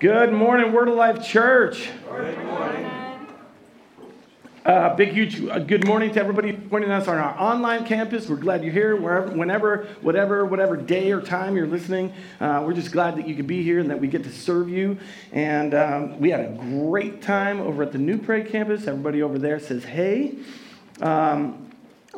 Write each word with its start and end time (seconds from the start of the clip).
Good 0.00 0.32
morning, 0.32 0.72
Word 0.72 0.88
of 0.88 0.94
Life 0.94 1.22
Church. 1.22 1.90
Good 2.08 2.38
morning. 2.46 2.90
Uh, 4.64 4.96
big, 4.96 5.10
huge 5.10 5.44
uh, 5.44 5.58
good 5.58 5.86
morning 5.86 6.10
to 6.10 6.18
everybody 6.18 6.52
joining 6.70 6.90
us 6.90 7.06
on 7.06 7.18
our 7.18 7.38
online 7.38 7.84
campus. 7.84 8.26
We're 8.26 8.36
glad 8.36 8.64
you're 8.64 8.72
here, 8.72 8.96
wherever, 8.96 9.30
whenever, 9.36 9.88
whatever, 10.00 10.46
whatever 10.46 10.78
day 10.78 11.12
or 11.12 11.20
time 11.20 11.54
you're 11.54 11.66
listening. 11.66 12.14
Uh, 12.40 12.62
we're 12.66 12.72
just 12.72 12.92
glad 12.92 13.14
that 13.18 13.28
you 13.28 13.34
can 13.34 13.44
be 13.44 13.62
here 13.62 13.78
and 13.78 13.90
that 13.90 14.00
we 14.00 14.08
get 14.08 14.24
to 14.24 14.32
serve 14.32 14.70
you. 14.70 14.96
And 15.32 15.74
um, 15.74 16.18
we 16.18 16.30
had 16.30 16.40
a 16.40 16.48
great 16.48 17.20
time 17.20 17.60
over 17.60 17.82
at 17.82 17.92
the 17.92 17.98
New 17.98 18.16
Prague 18.16 18.48
campus. 18.48 18.86
Everybody 18.86 19.20
over 19.20 19.38
there 19.38 19.60
says, 19.60 19.84
hey. 19.84 20.34
Um, 21.02 21.70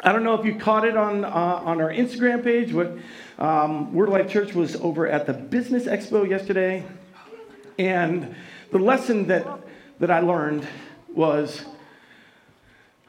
I 0.04 0.12
don't 0.12 0.22
know 0.22 0.34
if 0.34 0.46
you 0.46 0.54
caught 0.54 0.84
it 0.84 0.96
on, 0.96 1.24
uh, 1.24 1.28
on 1.28 1.80
our 1.80 1.90
Instagram 1.90 2.44
page, 2.44 2.72
but 2.72 2.96
um, 3.40 3.92
Word 3.92 4.06
of 4.06 4.14
Life 4.14 4.30
Church 4.30 4.54
was 4.54 4.76
over 4.76 5.08
at 5.08 5.26
the 5.26 5.32
Business 5.32 5.86
Expo 5.86 6.28
yesterday. 6.28 6.84
And 7.78 8.34
the 8.70 8.78
lesson 8.78 9.26
that, 9.28 9.46
that 10.00 10.10
I 10.10 10.20
learned 10.20 10.66
was 11.14 11.64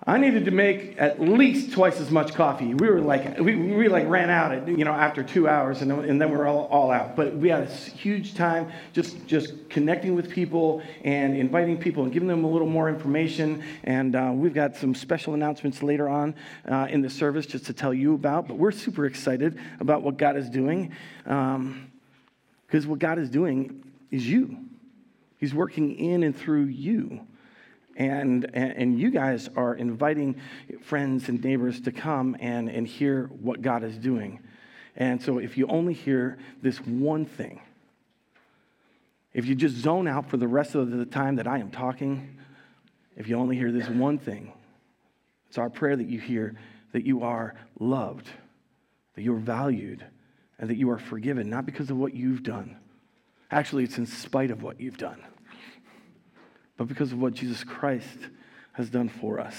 I 0.05 0.17
needed 0.17 0.43
to 0.45 0.51
make 0.51 0.95
at 0.99 1.21
least 1.21 1.71
twice 1.71 2.01
as 2.01 2.11
much 2.11 2.33
coffee. 2.33 2.73
We 2.73 2.89
were 2.89 2.99
like, 2.99 3.39
we, 3.39 3.55
we 3.55 3.87
like 3.87 4.05
ran 4.09 4.29
out, 4.29 4.51
at, 4.51 4.67
you 4.67 4.83
know, 4.83 4.91
after 4.91 5.23
two 5.23 5.47
hours, 5.47 5.81
and 5.81 5.93
and 5.93 6.19
then 6.19 6.29
we 6.29 6.35
are 6.35 6.45
all, 6.45 6.65
all 6.65 6.91
out. 6.91 7.15
But 7.15 7.37
we 7.37 7.47
had 7.47 7.63
a 7.63 7.71
huge 7.71 8.35
time 8.35 8.69
just 8.91 9.25
just 9.27 9.69
connecting 9.69 10.13
with 10.13 10.29
people 10.29 10.83
and 11.05 11.37
inviting 11.37 11.77
people 11.77 12.03
and 12.03 12.11
giving 12.11 12.27
them 12.27 12.43
a 12.43 12.49
little 12.49 12.67
more 12.67 12.89
information. 12.89 13.63
And 13.85 14.13
uh, 14.17 14.31
we've 14.33 14.53
got 14.53 14.75
some 14.75 14.93
special 14.93 15.35
announcements 15.35 15.81
later 15.81 16.09
on 16.09 16.35
uh, 16.69 16.87
in 16.89 17.01
the 17.01 17.09
service 17.09 17.45
just 17.45 17.65
to 17.67 17.73
tell 17.73 17.93
you 17.93 18.13
about. 18.13 18.45
But 18.45 18.57
we're 18.57 18.73
super 18.73 19.05
excited 19.05 19.57
about 19.79 20.01
what 20.01 20.17
God 20.17 20.35
is 20.35 20.49
doing, 20.49 20.91
because 21.23 21.55
um, 21.55 21.89
what 22.87 22.99
God 22.99 23.19
is 23.19 23.29
doing 23.29 23.85
is 24.13 24.29
you. 24.29 24.57
He's 25.37 25.53
working 25.53 25.95
in 25.95 26.23
and 26.23 26.37
through 26.37 26.65
you. 26.65 27.27
And, 27.95 28.49
and, 28.55 28.99
you 28.99 29.11
guys 29.11 29.49
are 29.55 29.75
inviting 29.75 30.41
friends 30.81 31.29
and 31.29 31.43
neighbors 31.43 31.79
to 31.81 31.91
come 31.91 32.35
and, 32.39 32.67
and 32.67 32.87
hear 32.87 33.29
what 33.41 33.61
God 33.61 33.83
is 33.83 33.97
doing. 33.97 34.39
And 34.95 35.21
so 35.21 35.37
if 35.37 35.57
you 35.57 35.67
only 35.67 35.93
hear 35.93 36.39
this 36.63 36.77
one 36.77 37.25
thing, 37.25 37.61
if 39.31 39.45
you 39.45 39.53
just 39.53 39.75
zone 39.75 40.07
out 40.07 40.29
for 40.29 40.37
the 40.37 40.47
rest 40.47 40.73
of 40.73 40.89
the 40.89 41.05
time 41.05 41.35
that 41.35 41.47
I 41.47 41.59
am 41.59 41.69
talking, 41.69 42.39
if 43.15 43.27
you 43.27 43.35
only 43.35 43.55
hear 43.55 43.71
this 43.71 43.87
one 43.89 44.17
thing, 44.17 44.53
it's 45.47 45.59
our 45.59 45.69
prayer 45.69 45.95
that 45.95 46.07
you 46.07 46.19
hear 46.19 46.55
that 46.93 47.05
you 47.05 47.23
are 47.23 47.53
loved, 47.79 48.27
that 49.15 49.21
you're 49.21 49.35
valued, 49.35 50.03
and 50.57 50.69
that 50.69 50.77
you 50.77 50.89
are 50.89 50.99
forgiven, 50.99 51.49
not 51.49 51.65
because 51.65 51.91
of 51.91 51.97
what 51.97 52.15
you've 52.15 52.41
done. 52.41 52.77
Actually, 53.53 53.83
it's 53.83 53.97
in 53.97 54.05
spite 54.05 54.51
of 54.51 54.63
what 54.63 54.81
you've 54.81 54.97
done 54.97 55.23
but 56.77 56.87
because 56.87 57.11
of 57.11 57.19
what 57.19 57.33
Jesus 57.33 57.63
Christ 57.63 58.17
has 58.73 58.89
done 58.89 59.09
for 59.09 59.39
us. 59.39 59.55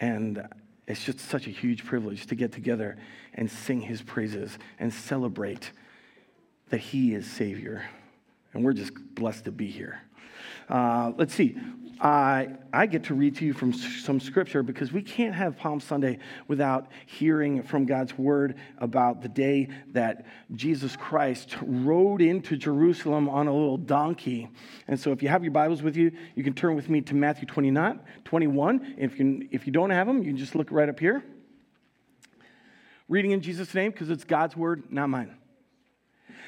And 0.00 0.46
it's 0.86 1.04
just 1.04 1.20
such 1.20 1.46
a 1.46 1.50
huge 1.50 1.84
privilege 1.84 2.26
to 2.26 2.34
get 2.34 2.52
together 2.52 2.96
and 3.34 3.50
sing 3.50 3.80
his 3.80 4.02
praises 4.02 4.58
and 4.78 4.92
celebrate 4.92 5.72
that 6.70 6.78
he 6.78 7.14
is 7.14 7.26
Savior. 7.26 7.84
And 8.52 8.64
we're 8.64 8.72
just 8.72 8.92
blessed 9.14 9.44
to 9.44 9.52
be 9.52 9.66
here. 9.66 10.00
Uh, 10.68 11.12
let's 11.16 11.34
see. 11.34 11.56
I, 12.00 12.48
I 12.72 12.86
get 12.86 13.04
to 13.04 13.14
read 13.14 13.36
to 13.36 13.44
you 13.44 13.52
from 13.52 13.74
some 13.74 14.20
scripture 14.20 14.62
because 14.62 14.90
we 14.90 15.02
can't 15.02 15.34
have 15.34 15.58
Palm 15.58 15.80
Sunday 15.80 16.18
without 16.48 16.86
hearing 17.04 17.62
from 17.62 17.84
God's 17.84 18.16
word 18.16 18.54
about 18.78 19.20
the 19.20 19.28
day 19.28 19.68
that 19.92 20.24
Jesus 20.54 20.96
Christ 20.96 21.56
rode 21.60 22.22
into 22.22 22.56
Jerusalem 22.56 23.28
on 23.28 23.48
a 23.48 23.52
little 23.52 23.76
donkey. 23.76 24.48
And 24.88 24.98
so 24.98 25.12
if 25.12 25.22
you 25.22 25.28
have 25.28 25.44
your 25.44 25.52
Bibles 25.52 25.82
with 25.82 25.94
you, 25.94 26.10
you 26.34 26.42
can 26.42 26.54
turn 26.54 26.74
with 26.74 26.88
me 26.88 27.02
to 27.02 27.14
Matthew 27.14 27.46
29, 27.46 28.00
21. 28.24 28.94
If 28.96 29.18
you, 29.18 29.48
if 29.50 29.66
you 29.66 29.72
don't 29.72 29.90
have 29.90 30.06
them, 30.06 30.18
you 30.18 30.24
can 30.24 30.38
just 30.38 30.54
look 30.54 30.70
right 30.70 30.88
up 30.88 30.98
here. 30.98 31.22
Reading 33.08 33.32
in 33.32 33.42
Jesus' 33.42 33.74
name 33.74 33.90
because 33.90 34.08
it's 34.08 34.24
God's 34.24 34.56
word, 34.56 34.84
not 34.90 35.08
mine. 35.08 35.36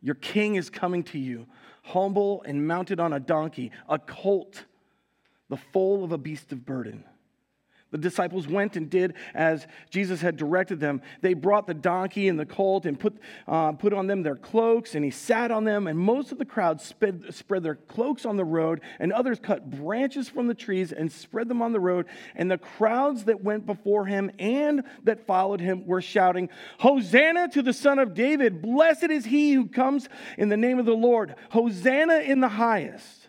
your 0.00 0.14
king 0.14 0.56
is 0.56 0.70
coming 0.70 1.02
to 1.04 1.18
you, 1.18 1.46
humble 1.82 2.42
and 2.42 2.66
mounted 2.66 3.00
on 3.00 3.12
a 3.12 3.20
donkey, 3.20 3.72
a 3.88 3.98
colt, 3.98 4.64
the 5.48 5.56
foal 5.56 6.04
of 6.04 6.12
a 6.12 6.18
beast 6.18 6.52
of 6.52 6.64
burden. 6.64 7.04
The 7.90 7.98
disciples 7.98 8.46
went 8.46 8.76
and 8.76 8.90
did 8.90 9.14
as 9.34 9.66
Jesus 9.88 10.20
had 10.20 10.36
directed 10.36 10.78
them. 10.78 11.00
They 11.22 11.32
brought 11.32 11.66
the 11.66 11.72
donkey 11.72 12.28
and 12.28 12.38
the 12.38 12.44
colt 12.44 12.84
and 12.84 13.00
put, 13.00 13.16
uh, 13.46 13.72
put 13.72 13.94
on 13.94 14.06
them 14.06 14.22
their 14.22 14.36
cloaks, 14.36 14.94
and 14.94 15.02
he 15.02 15.10
sat 15.10 15.50
on 15.50 15.64
them. 15.64 15.86
And 15.86 15.98
most 15.98 16.30
of 16.30 16.38
the 16.38 16.44
crowd 16.44 16.82
spread, 16.82 17.32
spread 17.34 17.62
their 17.62 17.76
cloaks 17.76 18.26
on 18.26 18.36
the 18.36 18.44
road, 18.44 18.82
and 18.98 19.10
others 19.12 19.38
cut 19.40 19.70
branches 19.70 20.28
from 20.28 20.48
the 20.48 20.54
trees 20.54 20.92
and 20.92 21.10
spread 21.10 21.48
them 21.48 21.62
on 21.62 21.72
the 21.72 21.80
road. 21.80 22.06
And 22.36 22.50
the 22.50 22.58
crowds 22.58 23.24
that 23.24 23.42
went 23.42 23.64
before 23.64 24.04
him 24.04 24.30
and 24.38 24.82
that 25.04 25.26
followed 25.26 25.60
him 25.60 25.86
were 25.86 26.02
shouting, 26.02 26.50
Hosanna 26.80 27.48
to 27.48 27.62
the 27.62 27.72
Son 27.72 27.98
of 27.98 28.12
David! 28.12 28.60
Blessed 28.60 29.04
is 29.04 29.24
he 29.24 29.54
who 29.54 29.66
comes 29.66 30.08
in 30.36 30.50
the 30.50 30.56
name 30.58 30.78
of 30.78 30.84
the 30.84 30.92
Lord! 30.92 31.34
Hosanna 31.50 32.18
in 32.18 32.40
the 32.40 32.48
highest! 32.48 33.28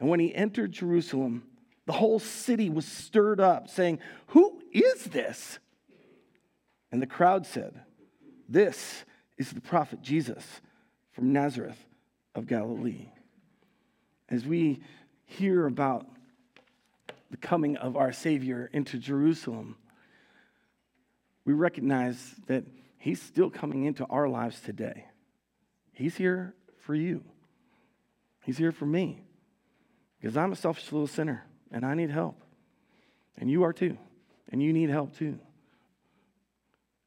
And 0.00 0.08
when 0.08 0.20
he 0.20 0.34
entered 0.34 0.72
Jerusalem, 0.72 1.44
the 1.88 1.94
whole 1.94 2.18
city 2.18 2.68
was 2.68 2.84
stirred 2.84 3.40
up, 3.40 3.70
saying, 3.70 3.98
Who 4.28 4.60
is 4.72 5.04
this? 5.04 5.58
And 6.92 7.00
the 7.00 7.06
crowd 7.06 7.46
said, 7.46 7.80
This 8.46 9.06
is 9.38 9.52
the 9.52 9.62
prophet 9.62 10.02
Jesus 10.02 10.44
from 11.12 11.32
Nazareth 11.32 11.78
of 12.34 12.46
Galilee. 12.46 13.08
As 14.28 14.44
we 14.44 14.82
hear 15.24 15.66
about 15.66 16.04
the 17.30 17.38
coming 17.38 17.78
of 17.78 17.96
our 17.96 18.12
Savior 18.12 18.68
into 18.74 18.98
Jerusalem, 18.98 19.74
we 21.46 21.54
recognize 21.54 22.34
that 22.48 22.64
He's 22.98 23.22
still 23.22 23.48
coming 23.48 23.84
into 23.84 24.04
our 24.10 24.28
lives 24.28 24.60
today. 24.60 25.06
He's 25.94 26.16
here 26.16 26.54
for 26.80 26.94
you, 26.94 27.24
He's 28.44 28.58
here 28.58 28.72
for 28.72 28.84
me, 28.84 29.22
because 30.20 30.36
I'm 30.36 30.52
a 30.52 30.56
selfish 30.56 30.92
little 30.92 31.06
sinner 31.06 31.46
and 31.72 31.84
I 31.84 31.94
need 31.94 32.10
help. 32.10 32.40
And 33.36 33.50
you 33.50 33.64
are 33.64 33.72
too. 33.72 33.96
And 34.50 34.62
you 34.62 34.72
need 34.72 34.90
help 34.90 35.16
too. 35.16 35.38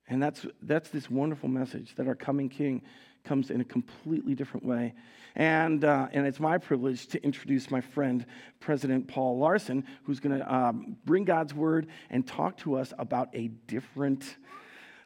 And 0.07 0.21
that's, 0.21 0.45
that's 0.61 0.89
this 0.89 1.09
wonderful 1.09 1.49
message 1.49 1.95
that 1.95 2.07
our 2.07 2.15
coming 2.15 2.49
King 2.49 2.81
comes 3.23 3.49
in 3.49 3.61
a 3.61 3.63
completely 3.63 4.35
different 4.35 4.65
way. 4.65 4.93
And, 5.35 5.85
uh, 5.85 6.07
and 6.11 6.27
it's 6.27 6.39
my 6.39 6.57
privilege 6.57 7.07
to 7.07 7.23
introduce 7.23 7.71
my 7.71 7.79
friend, 7.79 8.25
President 8.59 9.07
Paul 9.07 9.37
Larson, 9.37 9.85
who's 10.03 10.19
going 10.19 10.37
to 10.37 10.53
um, 10.53 10.97
bring 11.05 11.23
God's 11.23 11.53
word 11.53 11.87
and 12.09 12.27
talk 12.27 12.57
to 12.57 12.75
us 12.75 12.93
about 12.99 13.29
a 13.33 13.47
different, 13.67 14.35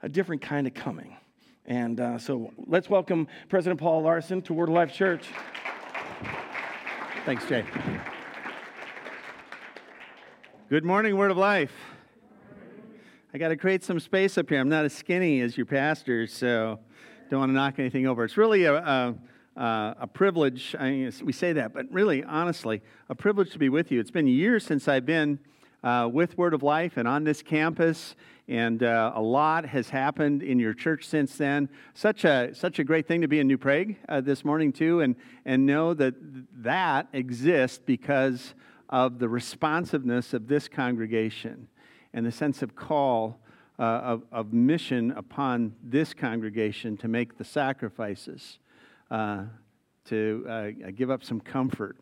a 0.02 0.10
different 0.10 0.42
kind 0.42 0.66
of 0.66 0.74
coming. 0.74 1.16
And 1.66 2.00
uh, 2.00 2.18
so 2.18 2.52
let's 2.66 2.90
welcome 2.90 3.28
President 3.50 3.80
Paul 3.80 4.02
Larson 4.04 4.42
to 4.44 4.54
Word 4.54 4.70
of 4.70 4.76
Life 4.76 4.94
Church. 4.94 5.28
Thanks, 7.26 7.48
Jay. 7.48 7.66
Good 10.76 10.84
morning, 10.84 11.16
Word 11.16 11.32
of 11.32 11.38
Life. 11.38 11.72
I 13.34 13.38
got 13.38 13.48
to 13.48 13.56
create 13.56 13.82
some 13.82 13.98
space 13.98 14.38
up 14.38 14.50
here. 14.50 14.60
I'm 14.60 14.68
not 14.68 14.84
as 14.84 14.92
skinny 14.92 15.40
as 15.40 15.56
your 15.56 15.66
pastor, 15.66 16.28
so 16.28 16.82
don't 17.30 17.40
want 17.40 17.50
to 17.52 17.54
knock 17.54 17.80
anything 17.80 18.06
over. 18.08 18.26
It's 18.26 18.36
really 18.36 18.66
a, 18.66 18.76
a, 18.76 19.16
a 19.56 20.06
privilege. 20.06 20.76
I 20.78 20.90
mean, 20.90 21.14
we 21.24 21.32
say 21.32 21.54
that, 21.54 21.74
but 21.74 21.86
really, 21.94 22.26
honestly, 22.26 22.82
a 23.08 23.16
privilege 23.16 23.52
to 23.52 23.58
be 23.58 23.70
with 23.70 23.90
you. 23.90 24.02
It's 24.02 24.12
been 24.12 24.28
years 24.28 24.66
since 24.66 24.90
I've 24.90 25.06
been 25.06 25.40
uh, 25.82 26.10
with 26.12 26.38
Word 26.38 26.54
of 26.54 26.62
Life 26.62 26.98
and 26.98 27.08
on 27.08 27.24
this 27.24 27.42
campus, 27.42 28.18
and 28.50 28.84
uh, 28.84 29.14
a 29.16 29.22
lot 29.22 29.66
has 29.66 29.88
happened 29.88 30.44
in 30.44 30.60
your 30.60 30.74
church 30.74 31.06
since 31.06 31.38
then. 31.38 31.70
Such 31.94 32.26
a 32.26 32.54
such 32.54 32.80
a 32.80 32.84
great 32.84 33.08
thing 33.08 33.22
to 33.22 33.30
be 33.30 33.40
in 33.40 33.48
New 33.48 33.58
Prague 33.58 33.96
uh, 34.10 34.20
this 34.20 34.44
morning 34.44 34.74
too, 34.74 35.00
and 35.00 35.16
and 35.46 35.66
know 35.66 35.94
that 35.94 36.16
that 36.64 37.08
exists 37.14 37.80
because 37.86 38.56
of 38.90 39.20
the 39.20 39.30
responsiveness 39.30 40.34
of 40.34 40.48
this 40.48 40.68
congregation 40.68 41.68
and 42.14 42.26
the 42.26 42.32
sense 42.32 42.62
of 42.62 42.76
call 42.76 43.40
uh, 43.78 43.82
of, 43.82 44.24
of, 44.32 44.54
mission 44.54 45.12
upon 45.12 45.76
this 45.84 46.14
congregation 46.14 46.96
to 46.96 47.10
make 47.10 47.38
the 47.38 47.44
sacrifices 47.44 48.60
uh, 49.12 49.44
to 50.06 50.46
uh, 50.48 50.70
give 50.96 51.12
up 51.12 51.24
some 51.24 51.42
comfort, 51.42 51.98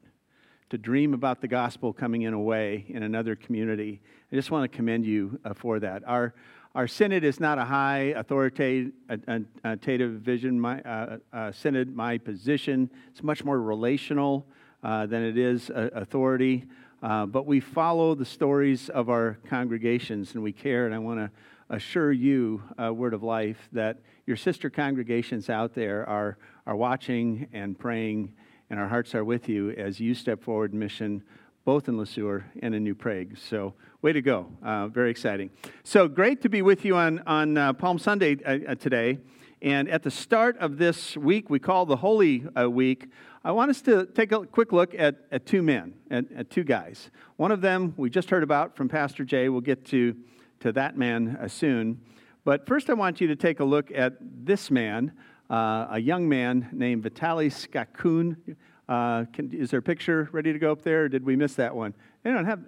to 0.69 0.77
dream 0.77 1.15
about 1.15 1.41
the 1.41 1.47
gospel 1.47 1.91
coming 1.91 2.23
in 2.23 2.33
a 2.33 2.39
way 2.39 2.85
in 2.89 3.01
another 3.01 3.35
community. 3.35 4.01
I 4.31 4.35
just 4.35 4.51
want 4.51 4.71
to 4.71 4.75
commend 4.75 5.05
you 5.05 5.39
uh, 5.43 5.55
for 5.55 5.79
that. 5.79 6.03
Our, 6.05 6.35
our 6.75 6.87
synod 6.87 7.23
is 7.23 7.39
not 7.39 7.57
a 7.57 7.65
high 7.65 8.13
authoritative 8.15 8.91
vision. 9.09 10.59
My, 10.59 10.81
uh, 10.81 11.17
uh, 11.31 11.51
synod, 11.51 11.95
my 11.95 12.19
position, 12.19 12.89
it's 13.09 13.23
much 13.23 13.43
more 13.43 13.59
relational 13.59 14.45
uh, 14.83 15.05
than 15.05 15.23
it 15.23 15.37
is 15.37 15.69
uh, 15.69 15.89
authority. 15.93 16.65
Uh, 17.01 17.25
but 17.25 17.45
we 17.45 17.59
follow 17.59 18.15
the 18.15 18.25
stories 18.25 18.89
of 18.89 19.09
our 19.09 19.37
congregations 19.49 20.35
and 20.35 20.43
we 20.43 20.51
care. 20.53 20.85
And 20.85 20.93
I 20.93 20.99
want 20.99 21.19
to 21.19 21.31
assure 21.69 22.11
you, 22.11 22.61
uh, 22.81 22.93
Word 22.93 23.13
of 23.13 23.23
Life, 23.23 23.69
that 23.71 23.99
your 24.25 24.37
sister 24.37 24.69
congregations 24.69 25.49
out 25.49 25.73
there 25.73 26.07
are, 26.07 26.37
are 26.65 26.75
watching 26.75 27.47
and 27.51 27.77
praying, 27.77 28.33
and 28.69 28.79
our 28.79 28.87
hearts 28.87 29.15
are 29.15 29.25
with 29.25 29.49
you 29.49 29.71
as 29.71 29.99
you 29.99 30.13
step 30.13 30.41
forward 30.41 30.73
in 30.73 30.79
mission, 30.79 31.23
both 31.65 31.87
in 31.87 31.97
Le 31.97 32.05
Sueur 32.05 32.45
and 32.61 32.75
in 32.75 32.83
New 32.83 32.95
Prague. 32.95 33.37
So, 33.37 33.73
way 34.01 34.13
to 34.13 34.21
go. 34.21 34.47
Uh, 34.61 34.87
very 34.87 35.09
exciting. 35.09 35.49
So, 35.83 36.07
great 36.07 36.41
to 36.41 36.49
be 36.49 36.61
with 36.61 36.85
you 36.85 36.95
on, 36.95 37.19
on 37.25 37.57
uh, 37.57 37.73
Palm 37.73 37.99
Sunday 37.99 38.35
today. 38.35 39.19
And 39.63 39.87
at 39.87 40.03
the 40.03 40.11
start 40.11 40.57
of 40.57 40.77
this 40.77 41.15
week, 41.15 41.49
we 41.49 41.57
call 41.57 41.85
the 41.85 41.95
Holy 41.95 42.45
uh, 42.59 42.69
Week, 42.69 43.07
I 43.45 43.53
want 43.53 43.71
us 43.71 43.81
to 43.83 44.05
take 44.05 44.33
a 44.33 44.45
quick 44.45 44.73
look 44.73 44.93
at, 44.93 45.21
at 45.31 45.45
two 45.45 45.63
men, 45.63 45.93
at, 46.11 46.25
at 46.35 46.49
two 46.49 46.65
guys. 46.65 47.09
One 47.37 47.49
of 47.49 47.61
them 47.61 47.93
we 47.95 48.09
just 48.09 48.29
heard 48.29 48.43
about 48.43 48.75
from 48.75 48.89
Pastor 48.89 49.23
Jay. 49.23 49.47
We'll 49.47 49.61
get 49.61 49.85
to 49.85 50.15
to 50.59 50.71
that 50.71 50.97
man 50.97 51.37
uh, 51.41 51.47
soon. 51.47 52.01
But 52.45 52.65
first, 52.65 52.89
I 52.89 52.93
want 52.93 53.21
you 53.21 53.27
to 53.27 53.35
take 53.35 53.59
a 53.59 53.63
look 53.63 53.89
at 53.93 54.13
this 54.21 54.71
man, 54.71 55.11
uh, 55.49 55.87
a 55.91 55.99
young 55.99 56.27
man 56.27 56.69
named 56.71 57.03
Vitaly 57.03 57.47
Skakun. 57.47 58.55
Uh, 58.87 59.25
can, 59.31 59.51
is 59.53 59.71
there 59.71 59.79
a 59.79 59.83
picture 59.83 60.29
ready 60.31 60.51
to 60.51 60.59
go 60.59 60.71
up 60.71 60.81
there, 60.81 61.07
did 61.07 61.25
we 61.25 61.35
miss 61.35 61.55
that 61.55 61.75
one? 61.75 61.93
They 62.23 62.31
don't 62.31 62.45
have. 62.45 62.67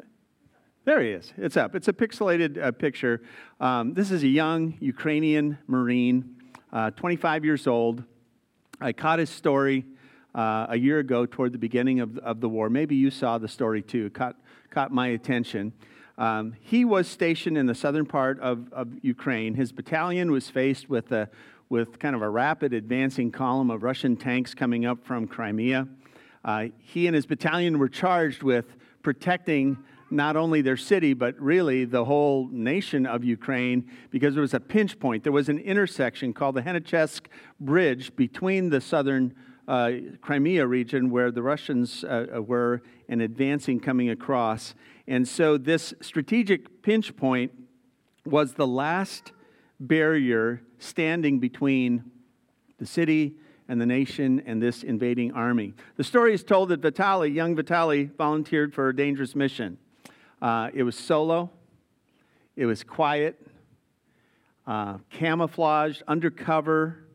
There 0.86 1.02
he 1.02 1.10
is. 1.10 1.34
It's 1.38 1.58
up. 1.58 1.74
It's 1.74 1.88
a 1.88 1.94
pixelated 1.94 2.62
uh, 2.62 2.72
picture. 2.72 3.22
Um, 3.60 3.94
this 3.94 4.12
is 4.12 4.24
a 4.24 4.28
young 4.28 4.78
Ukrainian 4.80 5.58
Marine, 5.68 6.35
uh, 6.76 6.92
25 6.92 7.46
years 7.46 7.68
old. 7.68 8.04
I 8.82 8.92
caught 8.92 9.20
his 9.20 9.30
story 9.30 9.86
uh, 10.36 10.68
a 10.70 10.78
year 10.78 11.00
ago 11.00 11.26
toward 11.26 11.54
the 11.54 11.58
beginning 11.58 12.02
of, 12.02 12.18
of 12.18 12.42
the 12.42 12.50
war. 12.50 12.70
Maybe 12.70 12.98
you 12.98 13.10
saw 13.10 13.38
the 13.38 13.48
story 13.48 13.82
too. 13.82 14.10
Caught, 14.10 14.36
caught 14.72 14.92
my 14.92 15.08
attention. 15.08 15.72
Um, 16.18 16.54
he 16.60 16.84
was 16.84 17.08
stationed 17.08 17.58
in 17.58 17.66
the 17.66 17.76
southern 17.76 18.06
part 18.06 18.42
of, 18.42 18.74
of 18.74 18.90
Ukraine. 19.02 19.54
His 19.54 19.72
battalion 19.72 20.32
was 20.32 20.50
faced 20.50 20.90
with, 20.90 21.14
a, 21.14 21.30
with 21.70 21.98
kind 21.98 22.14
of 22.14 22.22
a 22.22 22.30
rapid 22.30 22.74
advancing 22.74 23.32
column 23.32 23.72
of 23.72 23.82
Russian 23.82 24.18
tanks 24.18 24.54
coming 24.54 24.86
up 24.86 25.06
from 25.06 25.28
Crimea. 25.28 25.88
Uh, 26.44 26.66
he 26.80 27.08
and 27.08 27.16
his 27.16 27.26
battalion 27.26 27.80
were 27.80 27.90
charged 27.90 28.44
with 28.44 28.66
protecting 29.02 29.78
not 30.12 30.36
only 30.36 30.62
their 30.62 30.78
city, 30.78 31.14
but 31.14 31.40
really 31.40 31.86
the 31.86 32.06
whole 32.06 32.48
nation 32.52 33.06
of 33.06 33.24
Ukraine 33.24 33.90
because 34.12 34.34
there 34.34 34.42
was 34.42 34.54
a 34.54 34.60
pinch 34.60 35.00
point. 35.00 35.24
There 35.24 35.32
was 35.32 35.50
an 35.50 35.60
intersection 35.60 36.34
called 36.34 36.56
the 36.56 36.62
Henichesk 36.62 37.28
Bridge 37.60 38.16
between 38.16 38.70
the 38.70 38.82
southern 38.82 39.34
uh, 39.68 39.92
Crimea 40.22 40.68
region 40.68 41.10
where 41.10 41.32
the 41.32 41.42
Russians 41.42 42.04
uh, 42.04 42.28
uh, 42.36 42.42
were 42.42 42.82
and 43.10 43.22
advancing 43.22 43.80
coming 43.80 44.10
across. 44.10 44.76
And 45.08 45.28
so 45.28 45.58
this 45.58 45.94
strategic 46.02 46.82
pinch 46.84 47.16
point 47.16 47.52
was 48.26 48.54
the 48.54 48.68
last 48.68 49.32
barrier 49.80 50.62
standing 50.80 51.40
between 51.40 52.04
the 52.78 52.86
city 52.86 53.36
and 53.68 53.82
the 53.82 53.86
nation 53.86 54.42
and 54.46 54.62
this 54.62 54.84
invading 54.84 55.32
army. 55.32 55.74
The 55.98 56.04
story 56.04 56.34
is 56.34 56.44
told 56.44 56.70
that 56.70 56.82
Vitali, 56.82 57.30
young 57.30 57.56
Vitali, 57.56 58.06
volunteered 58.18 58.74
for 58.74 58.90
a 58.90 58.96
dangerous 58.96 59.36
mission. 59.36 59.78
Uh, 60.46 60.70
it 60.76 60.84
was 60.84 60.96
solo, 60.96 61.50
it 62.56 62.68
was 62.68 62.84
quiet, 62.84 63.48
uh, 64.68 65.00
camouflaged, 65.10 66.04
undercover. 66.08 67.08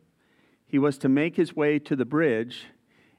He 0.67 0.77
was 0.77 0.97
to 0.97 1.07
make 1.07 1.37
his 1.37 1.55
way 1.55 1.79
to 1.79 1.95
the 1.95 2.03
bridge 2.03 2.65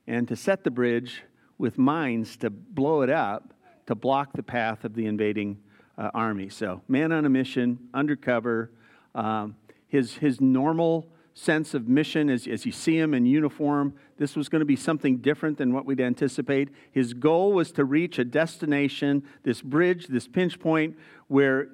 and 0.07 0.29
to 0.29 0.37
set 0.37 0.65
the 0.65 0.71
bridge 0.71 1.23
with 1.57 1.79
mines 1.79 2.37
to 2.37 2.51
blow 2.51 3.01
it 3.01 3.09
up 3.09 3.55
to 3.87 3.95
block 3.95 4.35
the 4.35 4.43
path 4.43 4.85
of 4.85 4.93
the 4.93 5.07
invading 5.07 5.57
uh, 5.97 6.11
army. 6.13 6.51
So, 6.51 6.83
man 6.89 7.11
on 7.11 7.25
a 7.25 7.31
mission, 7.31 7.79
undercover. 7.95 8.71
Um, 9.15 9.57
his, 9.89 10.17
his 10.19 10.43
normal 10.43 11.09
sense 11.33 11.73
of 11.73 11.89
mission 11.89 12.29
as, 12.29 12.47
as 12.47 12.67
you 12.67 12.73
see 12.73 12.99
him 12.99 13.15
in 13.15 13.25
uniform, 13.25 13.95
this 14.23 14.37
was 14.37 14.49
going 14.49 14.61
to 14.61 14.67
be 14.67 14.77
something 14.77 15.17
different 15.17 15.59
than 15.59 15.73
what 15.73 15.85
we'd 15.85 16.01
anticipate. 16.01 16.69
His 16.93 17.13
goal 17.13 17.53
was 17.53 17.73
to 17.73 17.85
reach 17.85 18.21
a 18.21 18.25
destination, 18.25 19.25
this 19.43 19.61
bridge, 19.61 20.07
this 20.07 20.29
pinch 20.29 20.61
point, 20.61 20.97
where 21.27 21.71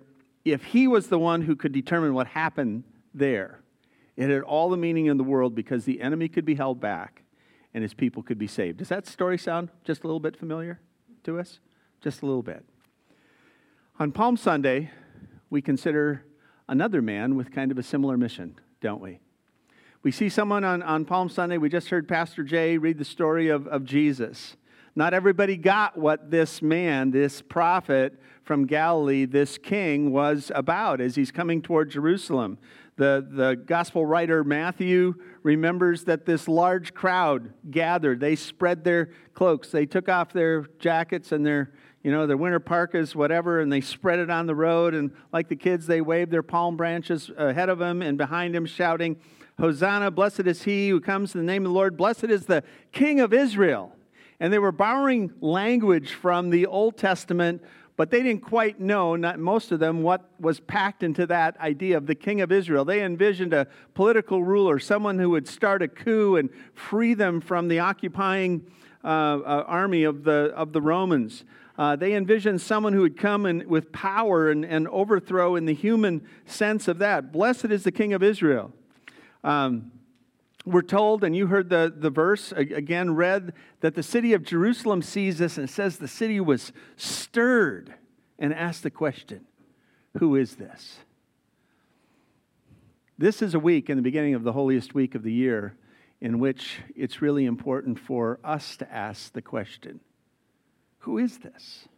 if 0.46 0.64
he 0.64 0.88
was 0.88 1.08
the 1.08 1.18
one 1.18 1.42
who 1.42 1.54
could 1.54 1.72
determine 1.72 2.14
what 2.14 2.28
happened 2.28 2.84
there, 3.12 3.60
it 4.16 4.30
had 4.30 4.40
all 4.40 4.70
the 4.70 4.78
meaning 4.78 5.06
in 5.06 5.18
the 5.18 5.24
world 5.24 5.54
because 5.54 5.84
the 5.84 6.00
enemy 6.00 6.26
could 6.26 6.46
be 6.46 6.54
held 6.54 6.80
back 6.80 7.22
and 7.74 7.82
his 7.82 7.92
people 7.92 8.22
could 8.22 8.38
be 8.38 8.46
saved. 8.46 8.78
Does 8.78 8.88
that 8.88 9.06
story 9.06 9.36
sound 9.36 9.68
just 9.84 10.02
a 10.02 10.06
little 10.06 10.18
bit 10.18 10.34
familiar 10.34 10.80
to 11.24 11.38
us? 11.38 11.60
Just 12.00 12.22
a 12.22 12.26
little 12.26 12.42
bit. 12.42 12.64
On 14.00 14.10
Palm 14.10 14.38
Sunday, 14.38 14.90
we 15.50 15.60
consider 15.60 16.24
another 16.66 17.02
man 17.02 17.36
with 17.36 17.52
kind 17.52 17.70
of 17.70 17.76
a 17.76 17.82
similar 17.82 18.16
mission, 18.16 18.58
don't 18.80 19.02
we? 19.02 19.20
We 20.04 20.12
see 20.12 20.28
someone 20.28 20.62
on, 20.62 20.80
on 20.84 21.04
Palm 21.04 21.28
Sunday. 21.28 21.58
We 21.58 21.68
just 21.68 21.88
heard 21.88 22.06
Pastor 22.06 22.44
Jay 22.44 22.78
read 22.78 22.98
the 22.98 23.04
story 23.04 23.48
of, 23.48 23.66
of 23.66 23.84
Jesus. 23.84 24.56
Not 24.94 25.12
everybody 25.12 25.56
got 25.56 25.98
what 25.98 26.30
this 26.30 26.62
man, 26.62 27.10
this 27.10 27.42
prophet 27.42 28.16
from 28.44 28.64
Galilee, 28.64 29.24
this 29.24 29.58
king, 29.58 30.12
was 30.12 30.52
about 30.54 31.00
as 31.00 31.16
he's 31.16 31.32
coming 31.32 31.60
toward 31.60 31.90
Jerusalem. 31.90 32.58
The, 32.94 33.26
the 33.28 33.56
gospel 33.56 34.06
writer 34.06 34.44
Matthew 34.44 35.14
remembers 35.42 36.04
that 36.04 36.26
this 36.26 36.46
large 36.46 36.94
crowd 36.94 37.52
gathered. 37.68 38.20
They 38.20 38.36
spread 38.36 38.84
their 38.84 39.10
cloaks, 39.34 39.72
they 39.72 39.84
took 39.84 40.08
off 40.08 40.32
their 40.32 40.66
jackets 40.78 41.32
and 41.32 41.44
their, 41.44 41.72
you 42.04 42.12
know, 42.12 42.28
their 42.28 42.36
winter 42.36 42.60
parkas, 42.60 43.16
whatever, 43.16 43.60
and 43.60 43.72
they 43.72 43.80
spread 43.80 44.20
it 44.20 44.30
on 44.30 44.46
the 44.46 44.54
road. 44.54 44.94
And 44.94 45.10
like 45.32 45.48
the 45.48 45.56
kids, 45.56 45.88
they 45.88 46.00
waved 46.00 46.30
their 46.30 46.44
palm 46.44 46.76
branches 46.76 47.32
ahead 47.36 47.68
of 47.68 47.80
him 47.80 48.00
and 48.00 48.16
behind 48.16 48.54
him, 48.54 48.64
shouting, 48.64 49.16
Hosanna, 49.60 50.10
blessed 50.10 50.46
is 50.46 50.62
he 50.62 50.88
who 50.88 51.00
comes 51.00 51.34
in 51.34 51.40
the 51.40 51.46
name 51.46 51.64
of 51.64 51.70
the 51.70 51.74
Lord, 51.74 51.96
blessed 51.96 52.24
is 52.24 52.46
the 52.46 52.62
King 52.92 53.20
of 53.20 53.32
Israel. 53.32 53.92
And 54.40 54.52
they 54.52 54.58
were 54.58 54.72
borrowing 54.72 55.32
language 55.40 56.12
from 56.12 56.50
the 56.50 56.66
Old 56.66 56.96
Testament 56.96 57.62
but 57.98 58.12
they 58.12 58.22
didn't 58.22 58.42
quite 58.42 58.78
know, 58.78 59.16
not 59.16 59.40
most 59.40 59.72
of 59.72 59.80
them, 59.80 60.04
what 60.04 60.30
was 60.38 60.60
packed 60.60 61.02
into 61.02 61.26
that 61.26 61.58
idea 61.58 61.96
of 61.96 62.06
the 62.06 62.14
king 62.14 62.40
of 62.40 62.52
Israel. 62.52 62.84
They 62.84 63.02
envisioned 63.02 63.52
a 63.52 63.66
political 63.94 64.44
ruler, 64.44 64.78
someone 64.78 65.18
who 65.18 65.30
would 65.30 65.48
start 65.48 65.82
a 65.82 65.88
coup 65.88 66.36
and 66.36 66.48
free 66.74 67.14
them 67.14 67.40
from 67.40 67.66
the 67.66 67.80
occupying 67.80 68.64
uh, 69.02 69.08
uh, 69.08 69.64
army 69.66 70.04
of 70.04 70.22
the, 70.22 70.52
of 70.54 70.72
the 70.72 70.80
Romans. 70.80 71.42
Uh, 71.76 71.96
they 71.96 72.14
envisioned 72.14 72.60
someone 72.60 72.92
who 72.92 73.00
would 73.00 73.16
come 73.16 73.44
in, 73.46 73.68
with 73.68 73.90
power 73.90 74.48
and, 74.48 74.64
and 74.64 74.86
overthrow 74.88 75.56
in 75.56 75.64
the 75.64 75.74
human 75.74 76.24
sense 76.46 76.86
of 76.86 76.98
that. 76.98 77.32
Blessed 77.32 77.64
is 77.64 77.82
the 77.82 77.90
king 77.90 78.12
of 78.12 78.22
Israel. 78.22 78.72
Um, 79.44 79.92
we're 80.64 80.82
told, 80.82 81.24
and 81.24 81.34
you 81.34 81.46
heard 81.46 81.70
the, 81.70 81.92
the 81.94 82.10
verse 82.10 82.52
again 82.52 83.14
read, 83.14 83.54
that 83.80 83.94
the 83.94 84.02
city 84.02 84.34
of 84.34 84.42
Jerusalem 84.42 85.02
sees 85.02 85.38
this 85.38 85.56
and 85.56 85.68
says 85.68 85.96
the 85.96 86.08
city 86.08 86.40
was 86.40 86.72
stirred 86.96 87.94
and 88.38 88.52
asked 88.52 88.82
the 88.82 88.90
question 88.90 89.46
Who 90.18 90.36
is 90.36 90.56
this? 90.56 90.98
This 93.16 93.42
is 93.42 93.54
a 93.54 93.58
week 93.58 93.88
in 93.88 93.96
the 93.96 94.02
beginning 94.02 94.34
of 94.34 94.42
the 94.44 94.52
holiest 94.52 94.94
week 94.94 95.14
of 95.14 95.22
the 95.22 95.32
year 95.32 95.76
in 96.20 96.38
which 96.38 96.80
it's 96.94 97.22
really 97.22 97.46
important 97.46 97.98
for 97.98 98.38
us 98.44 98.76
to 98.76 98.92
ask 98.92 99.32
the 99.32 99.42
question 99.42 100.00
Who 100.98 101.18
is 101.18 101.38
this? 101.38 101.88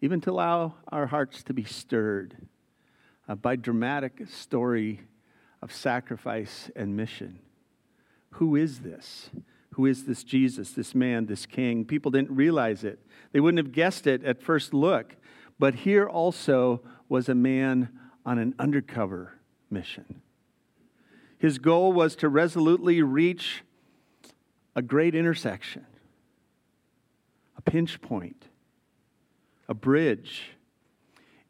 Even 0.00 0.20
to 0.22 0.32
allow 0.32 0.74
our 0.88 1.06
hearts 1.06 1.44
to 1.44 1.54
be 1.54 1.64
stirred 1.64 2.36
uh, 3.28 3.36
by 3.36 3.54
dramatic 3.54 4.22
story 4.28 5.02
of 5.62 5.72
sacrifice 5.72 6.70
and 6.74 6.96
mission. 6.96 7.38
Who 8.32 8.56
is 8.56 8.80
this? 8.80 9.30
Who 9.74 9.86
is 9.86 10.04
this 10.04 10.24
Jesus, 10.24 10.72
this 10.72 10.94
man, 10.94 11.26
this 11.26 11.46
king? 11.46 11.84
People 11.84 12.10
didn't 12.10 12.34
realize 12.34 12.84
it. 12.84 12.98
They 13.32 13.40
wouldn't 13.40 13.64
have 13.64 13.72
guessed 13.72 14.06
it 14.06 14.24
at 14.24 14.42
first 14.42 14.74
look. 14.74 15.16
But 15.58 15.76
here 15.76 16.08
also 16.08 16.82
was 17.08 17.28
a 17.28 17.34
man 17.34 17.88
on 18.26 18.38
an 18.38 18.54
undercover 18.58 19.38
mission. 19.70 20.20
His 21.38 21.58
goal 21.58 21.92
was 21.92 22.16
to 22.16 22.28
resolutely 22.28 23.02
reach 23.02 23.62
a 24.74 24.82
great 24.82 25.14
intersection, 25.14 25.86
a 27.56 27.62
pinch 27.62 28.00
point, 28.00 28.48
a 29.68 29.74
bridge. 29.74 30.50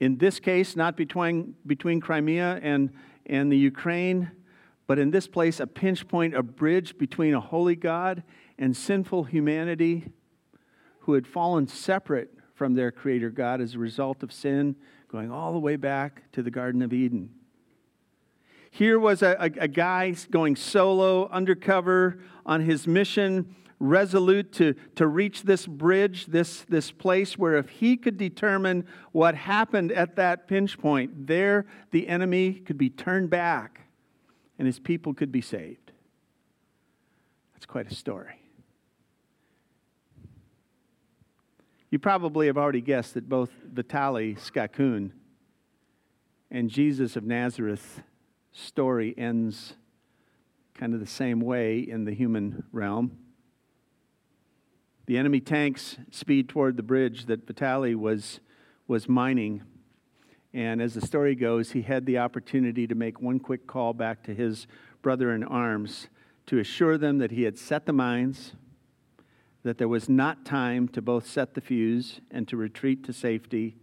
In 0.00 0.18
this 0.18 0.40
case, 0.40 0.76
not 0.76 0.96
between, 0.96 1.54
between 1.66 2.00
Crimea 2.00 2.60
and, 2.62 2.90
and 3.26 3.50
the 3.50 3.56
Ukraine, 3.56 4.30
but 4.86 4.98
in 4.98 5.10
this 5.10 5.26
place, 5.26 5.60
a 5.60 5.66
pinch 5.66 6.08
point, 6.08 6.34
a 6.34 6.42
bridge 6.42 6.98
between 6.98 7.34
a 7.34 7.40
holy 7.40 7.76
God 7.76 8.22
and 8.58 8.76
sinful 8.76 9.24
humanity 9.24 10.12
who 11.00 11.14
had 11.14 11.26
fallen 11.26 11.66
separate 11.66 12.34
from 12.54 12.74
their 12.74 12.90
Creator 12.92 13.30
God 13.30 13.60
as 13.60 13.74
a 13.74 13.78
result 13.78 14.22
of 14.22 14.32
sin, 14.32 14.76
going 15.08 15.30
all 15.30 15.52
the 15.52 15.58
way 15.58 15.76
back 15.76 16.30
to 16.32 16.42
the 16.42 16.50
Garden 16.50 16.82
of 16.82 16.92
Eden. 16.92 17.30
Here 18.70 18.98
was 18.98 19.22
a, 19.22 19.36
a, 19.38 19.50
a 19.64 19.68
guy 19.68 20.14
going 20.30 20.56
solo, 20.56 21.28
undercover 21.28 22.20
on 22.46 22.62
his 22.62 22.86
mission, 22.86 23.54
resolute 23.82 24.52
to, 24.52 24.74
to 24.94 25.06
reach 25.08 25.42
this 25.42 25.66
bridge, 25.66 26.26
this, 26.26 26.64
this 26.68 26.92
place 26.92 27.36
where 27.36 27.56
if 27.56 27.68
he 27.68 27.96
could 27.96 28.16
determine 28.16 28.86
what 29.10 29.34
happened 29.34 29.90
at 29.90 30.14
that 30.16 30.46
pinch 30.46 30.78
point, 30.78 31.26
there 31.26 31.66
the 31.90 32.06
enemy 32.06 32.54
could 32.54 32.78
be 32.78 32.88
turned 32.88 33.28
back 33.28 33.80
and 34.56 34.66
his 34.66 34.78
people 34.78 35.12
could 35.12 35.32
be 35.32 35.40
saved. 35.40 35.90
That's 37.54 37.66
quite 37.66 37.90
a 37.90 37.94
story. 37.94 38.36
You 41.90 41.98
probably 41.98 42.46
have 42.46 42.56
already 42.56 42.80
guessed 42.80 43.14
that 43.14 43.28
both 43.28 43.50
Vitali 43.64 44.36
Skakun 44.36 45.10
and 46.52 46.70
Jesus 46.70 47.16
of 47.16 47.24
Nazareth 47.24 48.02
story 48.52 49.12
ends 49.18 49.74
kind 50.74 50.94
of 50.94 51.00
the 51.00 51.06
same 51.06 51.40
way 51.40 51.80
in 51.80 52.04
the 52.04 52.14
human 52.14 52.62
realm. 52.70 53.18
The 55.06 55.18
enemy 55.18 55.40
tanks 55.40 55.98
speed 56.10 56.48
toward 56.48 56.76
the 56.76 56.82
bridge 56.82 57.26
that 57.26 57.46
Vitali 57.46 57.94
was, 57.94 58.40
was 58.86 59.08
mining. 59.08 59.62
And 60.54 60.80
as 60.80 60.94
the 60.94 61.00
story 61.00 61.34
goes, 61.34 61.72
he 61.72 61.82
had 61.82 62.06
the 62.06 62.18
opportunity 62.18 62.86
to 62.86 62.94
make 62.94 63.20
one 63.20 63.40
quick 63.40 63.66
call 63.66 63.94
back 63.94 64.22
to 64.24 64.34
his 64.34 64.66
brother 65.00 65.32
in 65.32 65.42
arms 65.42 66.08
to 66.46 66.58
assure 66.58 66.98
them 66.98 67.18
that 67.18 67.32
he 67.32 67.42
had 67.42 67.58
set 67.58 67.86
the 67.86 67.92
mines, 67.92 68.52
that 69.62 69.78
there 69.78 69.88
was 69.88 70.08
not 70.08 70.44
time 70.44 70.88
to 70.88 71.02
both 71.02 71.26
set 71.26 71.54
the 71.54 71.60
fuse 71.60 72.20
and 72.30 72.46
to 72.48 72.56
retreat 72.56 73.04
to 73.04 73.12
safety, 73.12 73.76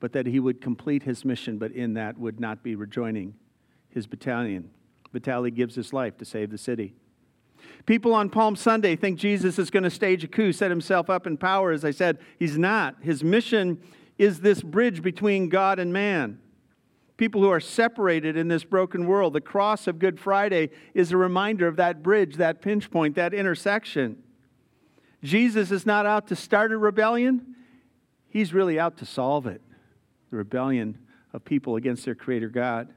but 0.00 0.12
that 0.12 0.26
he 0.26 0.40
would 0.40 0.60
complete 0.60 1.02
his 1.04 1.24
mission, 1.24 1.58
but 1.58 1.72
in 1.72 1.94
that 1.94 2.18
would 2.18 2.40
not 2.40 2.62
be 2.62 2.74
rejoining 2.74 3.34
his 3.88 4.06
battalion. 4.06 4.70
Vitali 5.12 5.50
gives 5.50 5.76
his 5.76 5.92
life 5.92 6.16
to 6.18 6.24
save 6.24 6.50
the 6.50 6.58
city. 6.58 6.94
People 7.86 8.14
on 8.14 8.30
Palm 8.30 8.56
Sunday 8.56 8.96
think 8.96 9.18
Jesus 9.18 9.58
is 9.58 9.70
going 9.70 9.82
to 9.82 9.90
stage 9.90 10.24
a 10.24 10.28
coup, 10.28 10.52
set 10.52 10.70
himself 10.70 11.10
up 11.10 11.26
in 11.26 11.36
power. 11.36 11.72
As 11.72 11.84
I 11.84 11.90
said, 11.90 12.18
he's 12.38 12.56
not. 12.56 12.96
His 13.00 13.22
mission 13.22 13.80
is 14.18 14.40
this 14.40 14.62
bridge 14.62 15.02
between 15.02 15.48
God 15.48 15.78
and 15.78 15.92
man. 15.92 16.38
People 17.16 17.40
who 17.40 17.50
are 17.50 17.60
separated 17.60 18.36
in 18.36 18.48
this 18.48 18.64
broken 18.64 19.06
world. 19.06 19.34
The 19.34 19.40
cross 19.40 19.86
of 19.86 19.98
Good 19.98 20.18
Friday 20.18 20.70
is 20.94 21.12
a 21.12 21.16
reminder 21.16 21.68
of 21.68 21.76
that 21.76 22.02
bridge, 22.02 22.36
that 22.36 22.60
pinch 22.60 22.90
point, 22.90 23.14
that 23.14 23.32
intersection. 23.32 24.22
Jesus 25.22 25.70
is 25.70 25.86
not 25.86 26.06
out 26.06 26.26
to 26.28 26.36
start 26.36 26.72
a 26.72 26.76
rebellion, 26.76 27.54
he's 28.28 28.52
really 28.52 28.78
out 28.78 28.98
to 28.98 29.06
solve 29.06 29.46
it 29.46 29.62
the 30.34 30.38
rebellion 30.38 30.98
of 31.32 31.44
people 31.44 31.76
against 31.76 32.04
their 32.04 32.16
Creator 32.16 32.48
God. 32.48 32.88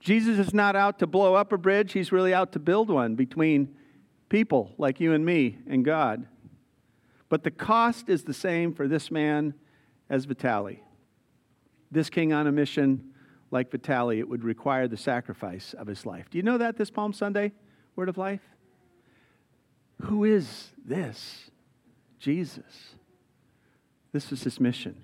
Jesus 0.00 0.38
is 0.38 0.54
not 0.54 0.76
out 0.76 0.98
to 1.00 1.06
blow 1.06 1.34
up 1.34 1.52
a 1.52 1.58
bridge, 1.58 1.92
he's 1.92 2.12
really 2.12 2.32
out 2.32 2.52
to 2.52 2.58
build 2.58 2.90
one 2.90 3.14
between 3.14 3.74
people 4.28 4.74
like 4.78 5.00
you 5.00 5.12
and 5.12 5.24
me 5.24 5.58
and 5.66 5.84
God. 5.84 6.26
But 7.28 7.42
the 7.42 7.50
cost 7.50 8.08
is 8.08 8.24
the 8.24 8.34
same 8.34 8.72
for 8.72 8.86
this 8.86 9.10
man 9.10 9.54
as 10.08 10.24
Vitali. 10.24 10.82
This 11.90 12.10
king 12.10 12.32
on 12.32 12.46
a 12.46 12.52
mission 12.52 13.12
like 13.50 13.70
Vitali, 13.70 14.18
it 14.18 14.28
would 14.28 14.44
require 14.44 14.88
the 14.88 14.96
sacrifice 14.96 15.74
of 15.74 15.86
his 15.86 16.04
life. 16.04 16.28
Do 16.30 16.38
you 16.38 16.42
know 16.42 16.58
that 16.58 16.76
this 16.76 16.90
Palm 16.90 17.12
Sunday, 17.12 17.52
Word 17.94 18.08
of 18.08 18.18
Life? 18.18 18.42
Who 20.02 20.24
is 20.24 20.70
this? 20.84 21.50
Jesus. 22.18 22.94
This 24.12 24.32
is 24.32 24.42
his 24.42 24.60
mission. 24.60 24.96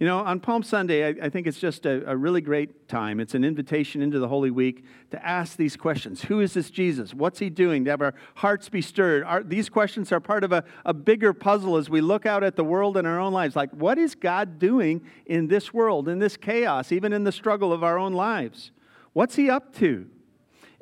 You 0.00 0.08
know, 0.08 0.18
on 0.18 0.40
Palm 0.40 0.64
Sunday, 0.64 1.06
I, 1.06 1.26
I 1.26 1.28
think 1.28 1.46
it's 1.46 1.60
just 1.60 1.86
a, 1.86 2.10
a, 2.10 2.16
really 2.16 2.40
great 2.40 2.88
time. 2.88 3.20
It's 3.20 3.34
an 3.34 3.44
invitation 3.44 4.02
into 4.02 4.18
the 4.18 4.26
Holy 4.26 4.50
Week 4.50 4.84
to 5.12 5.24
ask 5.24 5.56
these 5.56 5.76
questions 5.76 6.22
Who 6.22 6.40
is 6.40 6.54
this 6.54 6.68
Jesus? 6.70 7.14
What's 7.14 7.38
he 7.38 7.48
doing? 7.48 7.84
To 7.84 7.92
have 7.92 8.02
our 8.02 8.14
hearts 8.34 8.68
be 8.68 8.82
stirred. 8.82 9.22
Our, 9.22 9.44
these 9.44 9.68
questions 9.68 10.10
are 10.10 10.18
part 10.18 10.42
of 10.42 10.50
a, 10.50 10.64
a 10.84 10.92
bigger 10.92 11.32
puzzle 11.32 11.76
as 11.76 11.88
we 11.88 12.00
look 12.00 12.26
out 12.26 12.42
at 12.42 12.56
the 12.56 12.64
world 12.64 12.96
and 12.96 13.06
our 13.06 13.20
own 13.20 13.32
lives. 13.32 13.54
Like, 13.54 13.70
what 13.70 13.96
is 13.96 14.16
God 14.16 14.58
doing 14.58 15.00
in 15.26 15.46
this 15.46 15.72
world, 15.72 16.08
in 16.08 16.18
this 16.18 16.36
chaos, 16.36 16.90
even 16.90 17.12
in 17.12 17.22
the 17.22 17.32
struggle 17.32 17.72
of 17.72 17.84
our 17.84 17.96
own 17.96 18.14
lives? 18.14 18.72
What's 19.12 19.36
he 19.36 19.48
up 19.48 19.76
to? 19.76 20.08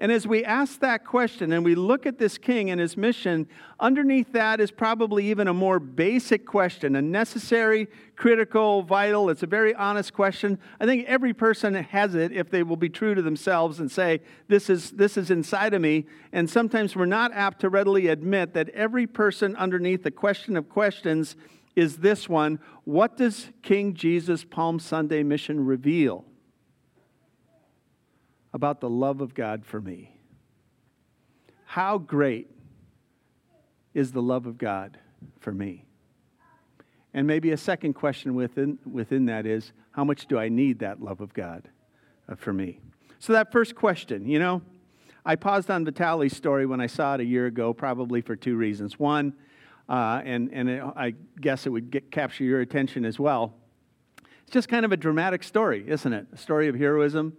And 0.02 0.10
as 0.10 0.26
we 0.26 0.44
ask 0.44 0.80
that 0.80 1.04
question 1.04 1.52
and 1.52 1.64
we 1.64 1.76
look 1.76 2.06
at 2.06 2.18
this 2.18 2.36
king 2.36 2.70
and 2.70 2.80
his 2.80 2.96
mission, 2.96 3.46
underneath 3.78 4.32
that 4.32 4.60
is 4.60 4.72
probably 4.72 5.30
even 5.30 5.46
a 5.46 5.54
more 5.54 5.78
basic 5.78 6.44
question, 6.44 6.96
a 6.96 7.02
necessary, 7.02 7.86
critical, 8.16 8.82
vital, 8.82 9.30
it's 9.30 9.44
a 9.44 9.46
very 9.46 9.72
honest 9.76 10.12
question. 10.12 10.58
I 10.80 10.86
think 10.86 11.06
every 11.06 11.32
person 11.32 11.74
has 11.74 12.16
it 12.16 12.32
if 12.32 12.50
they 12.50 12.64
will 12.64 12.74
be 12.76 12.88
true 12.88 13.14
to 13.14 13.22
themselves 13.22 13.78
and 13.78 13.88
say, 13.88 14.22
This 14.48 14.68
is, 14.68 14.90
this 14.90 15.16
is 15.16 15.30
inside 15.30 15.72
of 15.72 15.80
me. 15.80 16.06
And 16.32 16.50
sometimes 16.50 16.96
we're 16.96 17.06
not 17.06 17.32
apt 17.32 17.60
to 17.60 17.68
readily 17.68 18.08
admit 18.08 18.54
that 18.54 18.70
every 18.70 19.06
person 19.06 19.54
underneath 19.54 20.02
the 20.02 20.10
question 20.10 20.56
of 20.56 20.68
questions 20.68 21.36
is 21.76 21.98
this 21.98 22.28
one 22.28 22.58
What 22.82 23.16
does 23.16 23.50
King 23.62 23.94
Jesus' 23.94 24.42
Palm 24.42 24.80
Sunday 24.80 25.22
mission 25.22 25.64
reveal? 25.64 26.24
About 28.52 28.80
the 28.80 28.90
love 28.90 29.20
of 29.20 29.34
God 29.34 29.64
for 29.64 29.80
me. 29.80 30.16
How 31.64 31.98
great 31.98 32.50
is 33.94 34.12
the 34.12 34.22
love 34.22 34.46
of 34.46 34.58
God 34.58 34.98
for 35.40 35.52
me? 35.52 35.86
And 37.14 37.26
maybe 37.26 37.50
a 37.50 37.56
second 37.56 37.94
question 37.94 38.34
within, 38.34 38.78
within 38.90 39.26
that 39.26 39.46
is 39.46 39.72
how 39.92 40.04
much 40.04 40.26
do 40.26 40.38
I 40.38 40.48
need 40.48 40.78
that 40.80 41.02
love 41.02 41.20
of 41.20 41.34
God 41.34 41.68
uh, 42.28 42.34
for 42.34 42.52
me? 42.52 42.80
So, 43.18 43.32
that 43.34 43.52
first 43.52 43.74
question, 43.74 44.26
you 44.26 44.38
know, 44.38 44.62
I 45.24 45.36
paused 45.36 45.70
on 45.70 45.84
Vitali's 45.84 46.36
story 46.36 46.66
when 46.66 46.80
I 46.80 46.88
saw 46.88 47.14
it 47.14 47.20
a 47.20 47.24
year 47.24 47.46
ago, 47.46 47.72
probably 47.72 48.20
for 48.20 48.34
two 48.34 48.56
reasons. 48.56 48.98
One, 48.98 49.34
uh, 49.88 50.20
and, 50.24 50.50
and 50.52 50.68
it, 50.68 50.82
I 50.82 51.14
guess 51.40 51.66
it 51.66 51.70
would 51.70 51.90
get, 51.90 52.10
capture 52.10 52.44
your 52.44 52.60
attention 52.60 53.04
as 53.04 53.20
well. 53.20 53.54
It's 54.42 54.50
just 54.50 54.68
kind 54.68 54.84
of 54.84 54.92
a 54.92 54.96
dramatic 54.96 55.42
story, 55.44 55.84
isn't 55.86 56.12
it? 56.12 56.26
A 56.32 56.36
story 56.36 56.68
of 56.68 56.74
heroism, 56.74 57.36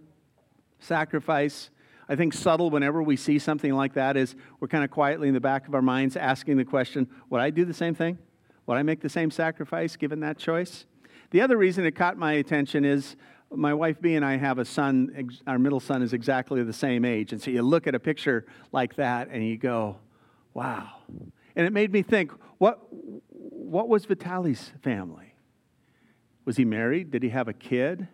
sacrifice. 0.84 1.70
I 2.08 2.16
think 2.16 2.34
subtle 2.34 2.70
whenever 2.70 3.02
we 3.02 3.16
see 3.16 3.38
something 3.38 3.72
like 3.72 3.94
that 3.94 4.16
is 4.16 4.36
we're 4.60 4.68
kind 4.68 4.84
of 4.84 4.90
quietly 4.90 5.28
in 5.28 5.34
the 5.34 5.40
back 5.40 5.66
of 5.66 5.74
our 5.74 5.82
minds 5.82 6.16
asking 6.16 6.56
the 6.56 6.64
question 6.64 7.08
would 7.30 7.40
I 7.40 7.50
do 7.50 7.64
the 7.64 7.74
same 7.74 7.94
thing? 7.94 8.18
Would 8.66 8.76
I 8.76 8.82
make 8.82 9.00
the 9.00 9.08
same 9.08 9.30
sacrifice 9.30 9.96
given 9.96 10.20
that 10.20 10.38
choice? 10.38 10.86
The 11.30 11.40
other 11.40 11.56
reason 11.56 11.84
it 11.84 11.96
caught 11.96 12.16
my 12.16 12.34
attention 12.34 12.84
is 12.84 13.16
my 13.50 13.74
wife 13.74 14.00
B 14.00 14.14
and 14.14 14.24
I 14.24 14.36
have 14.36 14.58
a 14.58 14.64
son, 14.64 15.30
our 15.46 15.58
middle 15.58 15.80
son 15.80 16.02
is 16.02 16.12
exactly 16.12 16.62
the 16.62 16.72
same 16.72 17.04
age. 17.04 17.32
And 17.32 17.40
so 17.40 17.50
you 17.50 17.62
look 17.62 17.86
at 17.86 17.94
a 17.94 18.00
picture 18.00 18.46
like 18.72 18.96
that 18.96 19.28
and 19.30 19.46
you 19.46 19.56
go, 19.56 19.96
wow. 20.54 20.90
And 21.56 21.66
it 21.66 21.72
made 21.72 21.92
me 21.92 22.02
think, 22.02 22.32
what, 22.58 22.80
what 22.90 23.88
was 23.88 24.06
Vitali's 24.06 24.72
family? 24.82 25.34
Was 26.44 26.56
he 26.56 26.64
married? 26.64 27.10
Did 27.10 27.22
he 27.22 27.28
have 27.30 27.48
a 27.48 27.52
kid? 27.52 28.08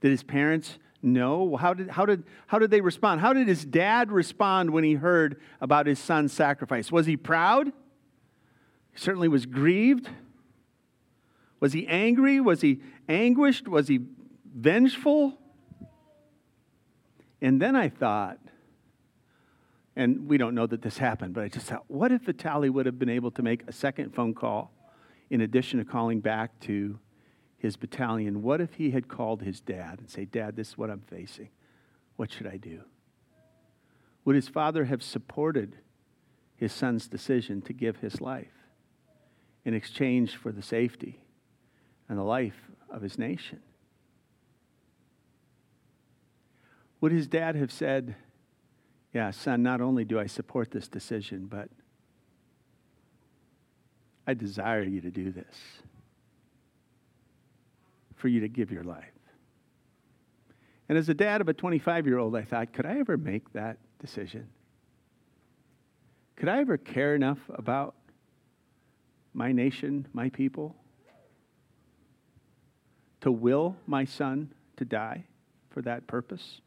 Did 0.00 0.10
his 0.10 0.22
parents 0.22 0.78
no. 1.02 1.56
How 1.56 1.74
did, 1.74 1.90
how, 1.90 2.06
did, 2.06 2.24
how 2.46 2.58
did 2.58 2.70
they 2.70 2.80
respond? 2.80 3.20
How 3.20 3.32
did 3.32 3.46
his 3.46 3.64
dad 3.64 4.10
respond 4.10 4.70
when 4.70 4.84
he 4.84 4.94
heard 4.94 5.40
about 5.60 5.86
his 5.86 5.98
son's 5.98 6.32
sacrifice? 6.32 6.90
Was 6.90 7.06
he 7.06 7.16
proud? 7.16 7.66
He 7.66 8.98
certainly 8.98 9.28
was 9.28 9.46
grieved. 9.46 10.08
Was 11.60 11.72
he 11.72 11.86
angry? 11.86 12.40
Was 12.40 12.60
he 12.60 12.80
anguished? 13.08 13.68
Was 13.68 13.88
he 13.88 14.00
vengeful? 14.44 15.38
And 17.40 17.62
then 17.62 17.76
I 17.76 17.88
thought, 17.88 18.38
and 19.94 20.28
we 20.28 20.38
don't 20.38 20.54
know 20.54 20.66
that 20.66 20.82
this 20.82 20.98
happened, 20.98 21.34
but 21.34 21.44
I 21.44 21.48
just 21.48 21.66
thought, 21.66 21.84
what 21.88 22.12
if 22.12 22.22
Vitali 22.22 22.70
would 22.70 22.86
have 22.86 22.98
been 22.98 23.08
able 23.08 23.30
to 23.32 23.42
make 23.42 23.62
a 23.68 23.72
second 23.72 24.14
phone 24.14 24.34
call 24.34 24.72
in 25.30 25.40
addition 25.40 25.78
to 25.78 25.84
calling 25.84 26.20
back 26.20 26.58
to 26.60 26.98
his 27.58 27.76
battalion, 27.76 28.42
what 28.42 28.60
if 28.60 28.74
he 28.74 28.92
had 28.92 29.08
called 29.08 29.42
his 29.42 29.60
dad 29.60 29.98
and 29.98 30.08
say, 30.08 30.24
Dad, 30.24 30.54
this 30.54 30.68
is 30.68 30.78
what 30.78 30.90
I'm 30.90 31.00
facing. 31.00 31.48
What 32.16 32.32
should 32.32 32.46
I 32.46 32.56
do? 32.56 32.82
Would 34.24 34.36
his 34.36 34.48
father 34.48 34.84
have 34.84 35.02
supported 35.02 35.76
his 36.54 36.72
son's 36.72 37.08
decision 37.08 37.60
to 37.62 37.72
give 37.72 37.96
his 37.96 38.20
life 38.20 38.46
in 39.64 39.74
exchange 39.74 40.36
for 40.36 40.52
the 40.52 40.62
safety 40.62 41.20
and 42.08 42.16
the 42.16 42.22
life 42.22 42.70
of 42.90 43.02
his 43.02 43.18
nation? 43.18 43.60
Would 47.00 47.12
his 47.12 47.26
dad 47.26 47.56
have 47.56 47.72
said, 47.72 48.14
Yeah, 49.12 49.30
son, 49.30 49.62
not 49.62 49.80
only 49.80 50.04
do 50.04 50.18
I 50.18 50.26
support 50.26 50.70
this 50.70 50.88
decision, 50.88 51.46
but 51.46 51.68
I 54.26 54.34
desire 54.34 54.82
you 54.82 55.00
to 55.00 55.10
do 55.10 55.32
this? 55.32 55.56
For 58.18 58.28
you 58.28 58.40
to 58.40 58.48
give 58.48 58.70
your 58.70 58.84
life. 58.84 59.04
And 60.88 60.96
as 60.96 61.08
a 61.08 61.14
dad 61.14 61.40
of 61.40 61.48
a 61.48 61.54
25 61.54 62.06
year 62.06 62.18
old, 62.18 62.36
I 62.36 62.42
thought, 62.42 62.72
could 62.72 62.86
I 62.86 62.98
ever 62.98 63.16
make 63.16 63.52
that 63.52 63.78
decision? 64.00 64.48
Could 66.36 66.48
I 66.48 66.60
ever 66.60 66.76
care 66.76 67.14
enough 67.14 67.38
about 67.52 67.94
my 69.34 69.52
nation, 69.52 70.06
my 70.12 70.28
people, 70.30 70.76
to 73.20 73.32
will 73.32 73.76
my 73.86 74.04
son 74.04 74.52
to 74.76 74.84
die 74.84 75.24
for 75.70 75.82
that 75.82 76.06
purpose? 76.06 76.60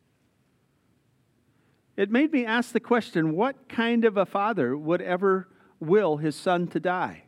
It 1.98 2.12
made 2.12 2.31
me 2.31 2.46
ask 2.46 2.72
the 2.72 2.79
question 2.79 3.36
what 3.36 3.70
kind 3.70 4.05
of 4.05 4.17
a 4.17 4.25
father 4.25 4.77
would 4.77 5.01
ever 5.01 5.48
will 5.79 6.17
his 6.17 6.36
son 6.36 6.67
to 6.67 6.79
die? 6.79 7.24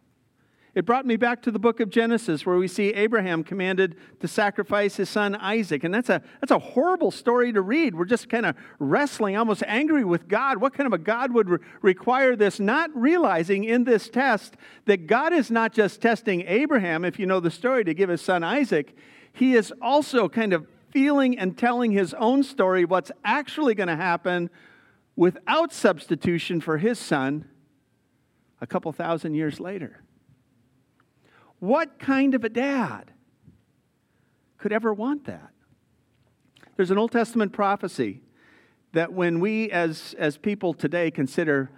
It 0.76 0.86
brought 0.86 1.06
me 1.06 1.18
back 1.18 1.44
to 1.44 1.52
the 1.52 1.60
book 1.60 1.80
of 1.80 1.92
Genesis 1.92 2.48
where 2.48 2.58
we 2.58 2.68
see 2.68 2.90
Abraham 2.96 3.44
commanded 3.44 3.96
to 4.22 4.28
sacrifice 4.28 4.96
his 4.96 5.08
son 5.08 5.36
Isaac. 5.36 5.84
And 5.84 5.94
that's 5.94 6.10
a, 6.10 6.24
that's 6.42 6.52
a 6.52 6.58
horrible 6.58 7.12
story 7.12 7.54
to 7.54 7.62
read. 7.62 7.94
We're 7.94 8.06
just 8.06 8.28
kind 8.28 8.46
of 8.48 8.56
wrestling, 8.80 9.38
almost 9.38 9.62
angry 9.68 10.04
with 10.04 10.28
God. 10.28 10.58
What 10.58 10.74
kind 10.74 10.88
of 10.88 10.94
a 10.94 10.98
God 10.98 11.32
would 11.32 11.48
re- 11.48 11.60
require 11.84 12.36
this? 12.36 12.60
Not 12.60 12.90
realizing 12.96 13.66
in 13.66 13.84
this 13.84 14.10
test 14.10 14.56
that 14.86 15.06
God 15.06 15.32
is 15.32 15.52
not 15.52 15.74
just 15.74 16.02
testing 16.02 16.42
Abraham, 16.48 17.06
if 17.06 17.20
you 17.20 17.28
know 17.28 17.40
the 17.40 17.52
story, 17.52 17.84
to 17.84 17.94
give 17.94 18.10
his 18.10 18.22
son 18.22 18.44
Isaac. 18.44 18.98
He 19.32 19.54
is 19.54 19.72
also 19.80 20.28
kind 20.28 20.54
of 20.54 20.66
feeling 20.90 21.38
and 21.38 21.56
telling 21.56 21.92
his 21.92 22.16
own 22.16 22.44
story, 22.44 22.86
what's 22.86 23.12
actually 23.24 23.76
going 23.76 23.88
to 23.90 23.96
happen 23.96 24.50
without 25.16 25.72
substitution 25.72 26.62
for 26.62 26.80
his 26.80 26.98
son 26.98 27.46
a 28.60 28.66
couple 28.66 28.92
thousand 28.92 29.36
years 29.36 29.60
later. 29.60 30.03
What 31.64 31.98
kind 31.98 32.36
of 32.36 32.44
a 32.44 32.50
dad 32.50 33.10
could 34.58 34.74
ever 34.74 34.94
want 34.94 35.28
that? 35.28 35.52
There's 36.76 36.92
an 36.92 36.98
Old 36.98 37.14
Testament 37.14 37.54
prophecy 37.54 38.20
that 38.92 39.14
when 39.14 39.40
we 39.40 39.72
as, 39.72 40.14
as 40.20 40.38
people 40.38 40.74
today 40.74 41.10
consider 41.10 41.70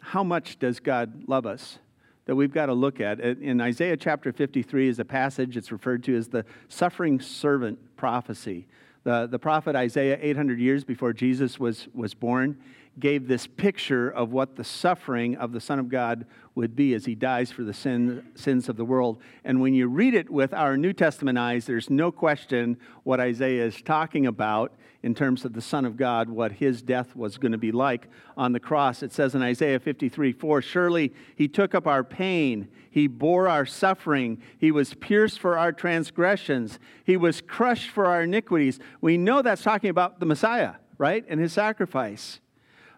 how 0.00 0.24
much 0.24 0.58
does 0.58 0.80
God 0.80 1.28
love 1.28 1.46
us, 1.46 1.78
that 2.24 2.34
we've 2.34 2.52
got 2.52 2.66
to 2.66 2.74
look 2.74 3.00
at. 3.00 3.20
In 3.20 3.60
Isaiah 3.60 3.96
chapter 3.96 4.32
53 4.32 4.88
is 4.88 4.98
a 4.98 5.04
passage, 5.04 5.56
it's 5.56 5.70
referred 5.70 6.02
to 6.02 6.16
as 6.16 6.26
the 6.26 6.44
suffering 6.68 7.20
servant 7.20 7.78
prophecy. 7.96 8.66
The, 9.04 9.28
the 9.28 9.38
prophet 9.38 9.76
Isaiah, 9.76 10.18
800 10.20 10.58
years 10.58 10.82
before 10.82 11.12
Jesus 11.12 11.60
was, 11.60 11.86
was 11.94 12.14
born, 12.14 12.58
gave 12.98 13.26
this 13.26 13.46
picture 13.46 14.08
of 14.08 14.32
what 14.32 14.56
the 14.56 14.64
suffering 14.64 15.36
of 15.36 15.52
the 15.52 15.60
Son 15.60 15.78
of 15.78 15.88
God 15.88 16.26
would 16.54 16.76
be 16.76 16.94
as 16.94 17.04
he 17.04 17.14
dies 17.14 17.50
for 17.50 17.62
the 17.62 17.74
sin, 17.74 18.24
sins 18.34 18.68
of 18.68 18.76
the 18.76 18.84
world. 18.84 19.20
And 19.44 19.60
when 19.60 19.74
you 19.74 19.88
read 19.88 20.14
it 20.14 20.30
with 20.30 20.54
our 20.54 20.76
New 20.76 20.92
Testament 20.92 21.36
eyes, 21.36 21.66
there's 21.66 21.90
no 21.90 22.12
question 22.12 22.78
what 23.02 23.20
Isaiah 23.20 23.64
is 23.64 23.82
talking 23.82 24.26
about 24.26 24.72
in 25.02 25.14
terms 25.14 25.44
of 25.44 25.52
the 25.52 25.60
Son 25.60 25.84
of 25.84 25.98
God, 25.98 26.30
what 26.30 26.52
his 26.52 26.80
death 26.80 27.14
was 27.14 27.36
going 27.36 27.52
to 27.52 27.58
be 27.58 27.72
like 27.72 28.08
on 28.38 28.52
the 28.52 28.60
cross. 28.60 29.02
It 29.02 29.12
says 29.12 29.34
in 29.34 29.42
Isaiah 29.42 29.78
53 29.78 30.32
4, 30.32 30.62
Surely 30.62 31.12
he 31.36 31.46
took 31.46 31.74
up 31.74 31.86
our 31.86 32.02
pain, 32.02 32.68
he 32.90 33.06
bore 33.06 33.48
our 33.48 33.66
suffering, 33.66 34.40
he 34.56 34.70
was 34.70 34.94
pierced 34.94 35.40
for 35.40 35.58
our 35.58 35.72
transgressions, 35.72 36.78
he 37.04 37.18
was 37.18 37.42
crushed 37.42 37.90
for 37.90 38.06
our 38.06 38.22
iniquities. 38.22 38.78
We 39.02 39.18
know 39.18 39.42
that's 39.42 39.62
talking 39.62 39.90
about 39.90 40.20
the 40.20 40.26
Messiah, 40.26 40.76
right? 40.96 41.24
And 41.28 41.38
his 41.38 41.52
sacrifice. 41.52 42.40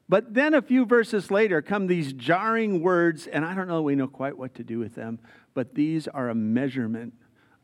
But 0.09 0.35
then 0.35 0.55
a 0.55 0.63
few 0.63 0.85
verses 0.85 1.31
later 1.31 1.61
come 1.61 1.87
these 1.87 2.13
jarring 2.13 2.81
words, 2.81 3.27
and 3.27 3.45
I 3.45 3.55
don't 3.55 3.67
know, 3.67 3.83
we 3.83 3.97
know 3.97 4.07
quite 4.07 4.39
what 4.39 4.55
to 4.55 4.63
do 4.63 4.79
with 4.79 4.95
them, 4.95 5.19
but 5.55 5.75
these 5.75 6.07
are 6.07 6.29
a 6.29 6.35
measurement 6.35 7.15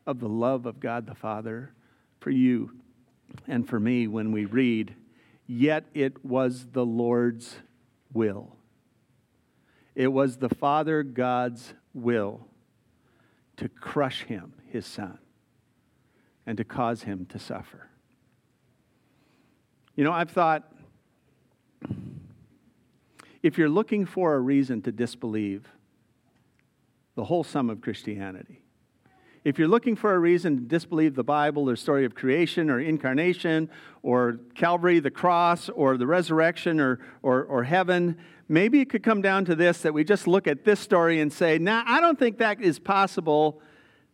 of 0.05 0.19
the 0.19 0.27
love 0.27 0.65
of 0.65 0.79
God 0.79 1.05
the 1.07 1.15
Father 1.15 1.73
for 2.19 2.31
you 2.31 2.71
and 3.47 3.67
for 3.67 3.79
me 3.79 4.07
when 4.07 4.31
we 4.31 4.45
read, 4.45 4.95
Yet 5.47 5.85
it 5.93 6.23
was 6.23 6.67
the 6.71 6.85
Lord's 6.85 7.57
will. 8.13 8.55
It 9.95 10.07
was 10.07 10.37
the 10.37 10.49
Father 10.49 11.03
God's 11.03 11.73
will 11.93 12.47
to 13.57 13.69
crush 13.69 14.23
him, 14.23 14.53
his 14.69 14.85
son, 14.85 15.19
and 16.45 16.57
to 16.57 16.63
cause 16.63 17.03
him 17.03 17.25
to 17.27 17.39
suffer. 17.39 17.89
You 19.95 20.03
know, 20.03 20.11
I've 20.11 20.31
thought 20.31 20.72
if 23.43 23.57
you're 23.57 23.69
looking 23.69 24.05
for 24.05 24.35
a 24.35 24.39
reason 24.39 24.81
to 24.81 24.91
disbelieve 24.91 25.67
the 27.15 27.25
whole 27.25 27.43
sum 27.43 27.69
of 27.69 27.81
Christianity, 27.81 28.63
if 29.43 29.59
you're 29.59 29.67
looking 29.67 29.97
for 29.97 30.15
a 30.15 30.19
reason 30.19 30.55
to 30.55 30.63
disbelieve 30.63 31.15
the 31.15 31.23
Bible 31.23 31.69
or 31.69 31.75
story 31.75 32.05
of 32.05 32.15
creation 32.15 32.69
or 32.69 32.79
incarnation 32.79 33.69
or 34.01 34.39
Calvary, 34.55 35.01
the 35.01 35.11
cross, 35.11 35.67
or 35.67 35.97
the 35.97 36.07
resurrection 36.07 36.79
or, 36.79 36.99
or, 37.21 37.43
or 37.43 37.65
heaven, 37.65 38.17
maybe 38.47 38.79
it 38.79 38.89
could 38.89 39.03
come 39.03 39.21
down 39.21 39.43
to 39.43 39.55
this 39.55 39.81
that 39.81 39.93
we 39.93 40.05
just 40.05 40.27
look 40.27 40.47
at 40.47 40.63
this 40.63 40.79
story 40.79 41.19
and 41.19 41.31
say, 41.31 41.57
nah, 41.57 41.83
I 41.85 41.99
don't 41.99 42.17
think 42.17 42.37
that 42.37 42.61
is 42.61 42.79
possible 42.79 43.61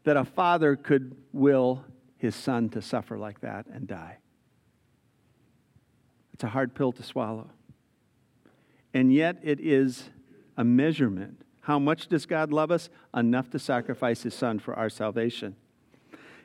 that 0.03 0.17
a 0.17 0.25
father 0.25 0.75
could 0.75 1.15
will 1.31 1.85
his 2.17 2.35
son 2.35 2.69
to 2.69 2.81
suffer 2.81 3.19
like 3.19 3.41
that 3.41 3.67
and 3.67 3.87
die. 3.87 4.17
It's 6.33 6.43
a 6.43 6.49
hard 6.49 6.73
pill 6.73 6.91
to 6.93 7.03
swallow 7.03 7.51
and 8.93 9.13
yet 9.13 9.37
it 9.43 9.59
is 9.59 10.09
a 10.57 10.63
measurement. 10.63 11.41
How 11.61 11.79
much 11.79 12.07
does 12.07 12.25
God 12.25 12.51
love 12.51 12.71
us? 12.71 12.89
Enough 13.13 13.49
to 13.51 13.59
sacrifice 13.59 14.23
his 14.23 14.33
son 14.33 14.59
for 14.59 14.73
our 14.73 14.89
salvation. 14.89 15.55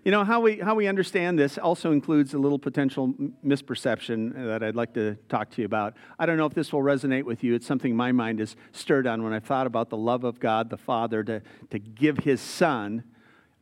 You 0.04 0.10
know, 0.10 0.22
how 0.22 0.40
we, 0.40 0.58
how 0.58 0.74
we 0.74 0.86
understand 0.86 1.38
this 1.38 1.56
also 1.56 1.90
includes 1.90 2.34
a 2.34 2.38
little 2.38 2.58
potential 2.58 3.14
misperception 3.44 4.34
that 4.34 4.62
I'd 4.62 4.76
like 4.76 4.92
to 4.94 5.14
talk 5.30 5.48
to 5.52 5.62
you 5.62 5.64
about. 5.64 5.94
I 6.18 6.26
don't 6.26 6.36
know 6.36 6.44
if 6.44 6.52
this 6.52 6.74
will 6.74 6.82
resonate 6.82 7.22
with 7.22 7.42
you. 7.42 7.54
It's 7.54 7.66
something 7.66 7.96
my 7.96 8.12
mind 8.12 8.38
is 8.38 8.54
stirred 8.72 9.06
on 9.06 9.22
when 9.22 9.32
I 9.32 9.40
thought 9.40 9.66
about 9.66 9.88
the 9.88 9.96
love 9.96 10.24
of 10.24 10.40
God, 10.40 10.68
the 10.68 10.76
Father, 10.76 11.24
to, 11.24 11.40
to 11.70 11.78
give 11.78 12.18
his 12.18 12.42
son 12.42 13.04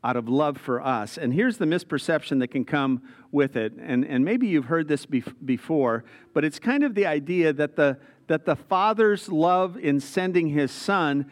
out 0.02 0.16
of 0.16 0.28
love 0.28 0.58
for 0.58 0.84
us. 0.84 1.16
And 1.16 1.32
here's 1.32 1.58
the 1.58 1.64
misperception 1.64 2.40
that 2.40 2.48
can 2.48 2.64
come 2.64 3.02
with 3.30 3.54
it. 3.54 3.74
And, 3.74 4.04
and 4.04 4.24
maybe 4.24 4.48
you've 4.48 4.64
heard 4.64 4.88
this 4.88 5.06
before, 5.06 6.02
but 6.34 6.44
it's 6.44 6.58
kind 6.58 6.82
of 6.82 6.96
the 6.96 7.06
idea 7.06 7.52
that 7.52 7.76
the, 7.76 7.98
that 8.32 8.46
the 8.46 8.56
Father's 8.56 9.28
love 9.28 9.76
in 9.76 10.00
sending 10.00 10.48
his 10.48 10.72
Son 10.72 11.30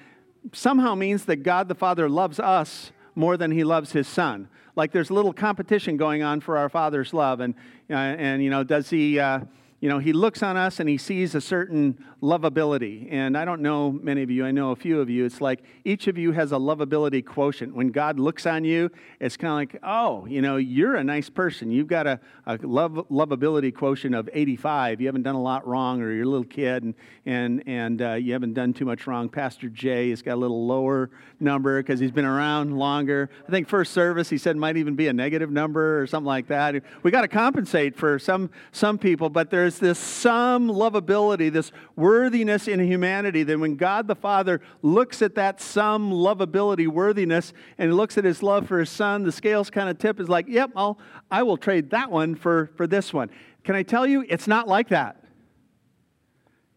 somehow 0.53 0.95
means 0.95 1.25
that 1.25 1.37
God 1.37 1.67
the 1.67 1.75
Father 1.75 2.11
loves 2.11 2.39
us 2.39 2.93
more 3.15 3.39
than 3.39 3.51
he 3.51 3.65
loves 3.65 3.93
his 3.93 4.07
Son. 4.07 4.51
Like 4.77 4.93
there's 4.93 5.09
a 5.09 5.15
little 5.15 5.33
competition 5.33 5.97
going 5.97 6.23
on 6.23 6.43
for 6.43 6.59
our 6.59 6.69
Father's 6.69 7.15
love. 7.15 7.41
And, 7.41 7.55
uh, 7.89 7.95
and 7.95 8.43
you 8.45 8.51
know, 8.51 8.65
does 8.65 8.91
he. 8.91 9.19
Uh, 9.19 9.41
you 9.81 9.89
know, 9.89 9.99
he 9.99 10.13
looks 10.13 10.43
on 10.43 10.59
us 10.59 10.79
and 10.79 10.89
he 10.89 10.99
sees 10.99 11.35
a 11.35 11.41
certain 11.41 12.05
lovability. 12.23 13.09
And 13.11 13.37
I 13.37 13.47
don't 13.47 13.63
know 13.63 13.91
many 13.91 14.23
of 14.23 14.31
you, 14.31 14.45
I 14.45 14.51
know 14.51 14.73
a 14.73 14.77
few 14.77 15.01
of 15.01 15.09
you. 15.09 15.25
It's 15.25 15.41
like 15.41 15.63
each 15.87 16.07
of 16.07 16.19
you 16.19 16.33
has 16.33 16.53
a 16.53 16.57
lovability 16.57 17.25
quotient. 17.25 17.75
When 17.75 17.89
God 17.89 18.21
looks 18.21 18.45
on 18.45 18.65
you, 18.65 18.91
it's 19.21 19.39
kind 19.39 19.53
of 19.53 19.57
like, 19.57 19.83
oh, 19.83 20.27
you 20.27 20.43
know, 20.43 20.59
you're 20.59 20.97
a 20.97 21.05
nice 21.05 21.31
person. 21.31 21.71
You've 21.71 21.87
got 21.87 22.07
a, 22.07 22.21
a 22.47 22.59
love, 22.63 22.93
lovability 23.11 23.75
quotient 23.75 24.15
of 24.15 24.29
85. 24.31 25.01
You 25.01 25.07
haven't 25.07 25.23
done 25.23 25.35
a 25.35 25.41
lot 25.41 25.67
wrong, 25.67 26.03
or 26.03 26.13
you're 26.13 26.25
a 26.25 26.29
little 26.29 26.45
kid 26.45 26.83
and, 26.83 26.95
and, 27.25 27.63
and 27.67 28.03
uh, 28.03 28.13
you 28.15 28.35
haven't 28.35 28.53
done 28.53 28.75
too 28.75 28.85
much 28.85 29.07
wrong. 29.07 29.31
Pastor 29.31 29.71
Jay 29.71 30.11
has 30.11 30.21
got 30.21 30.35
a 30.35 30.37
little 30.37 30.67
lower 30.67 31.11
number 31.41 31.83
because 31.83 31.99
he's 31.99 32.11
been 32.11 32.27
around 32.27 32.77
longer. 32.77 33.31
I 33.49 33.51
think 33.51 33.67
first 33.67 33.95
service, 33.95 34.29
he 34.29 34.37
said, 34.37 34.59
might 34.59 34.77
even 34.77 34.95
be 34.95 35.09
a 35.09 35.13
negative 35.15 35.51
number 35.51 36.03
or 36.03 36.07
something 36.07 36.27
like 36.27 36.49
that. 36.49 36.75
We 37.03 37.11
got 37.11 37.23
to 37.23 37.29
compensate 37.29 37.97
for 37.97 38.19
some, 38.19 38.51
some 38.73 38.99
people, 38.99 39.31
but 39.31 39.51
there's 39.51 39.70
there's 39.71 39.79
this 39.79 39.99
some 39.99 40.69
lovability, 40.69 41.53
this 41.53 41.71
worthiness 41.95 42.67
in 42.67 42.81
humanity 42.81 43.45
that 43.45 43.59
when 43.59 43.77
God 43.77 44.09
the 44.09 44.17
Father 44.17 44.61
looks 44.83 45.23
at 45.23 45.37
that 45.37 45.61
some 45.61 46.11
lovability, 46.11 46.89
worthiness, 46.89 47.53
and 47.79 47.97
looks 47.97 48.19
at 48.19 48.25
his 48.25 48.43
love 48.43 48.67
for 48.67 48.81
his 48.81 48.91
son, 48.91 49.23
the 49.23 49.31
scales 49.31 49.71
kind 49.71 49.89
of 49.89 49.99
tip 49.99 50.19
is 50.19 50.29
like, 50.29 50.47
yep, 50.49 50.71
I'll, 50.75 50.99
I 51.31 51.45
will 51.45 51.57
trade 51.57 51.91
that 51.91 52.11
one 52.11 52.35
for, 52.35 52.71
for 52.77 52.87
this 52.87 53.13
one. 53.13 53.31
Can 53.63 53.77
I 53.77 53.85
tell 53.85 54.07
you, 54.07 54.25
it's 54.29 54.49
not 54.49 54.67
like 54.67 54.89
that. 54.89 55.23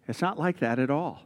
It's 0.08 0.22
not 0.22 0.38
like 0.38 0.60
that 0.60 0.78
at 0.78 0.92
all. 0.92 1.24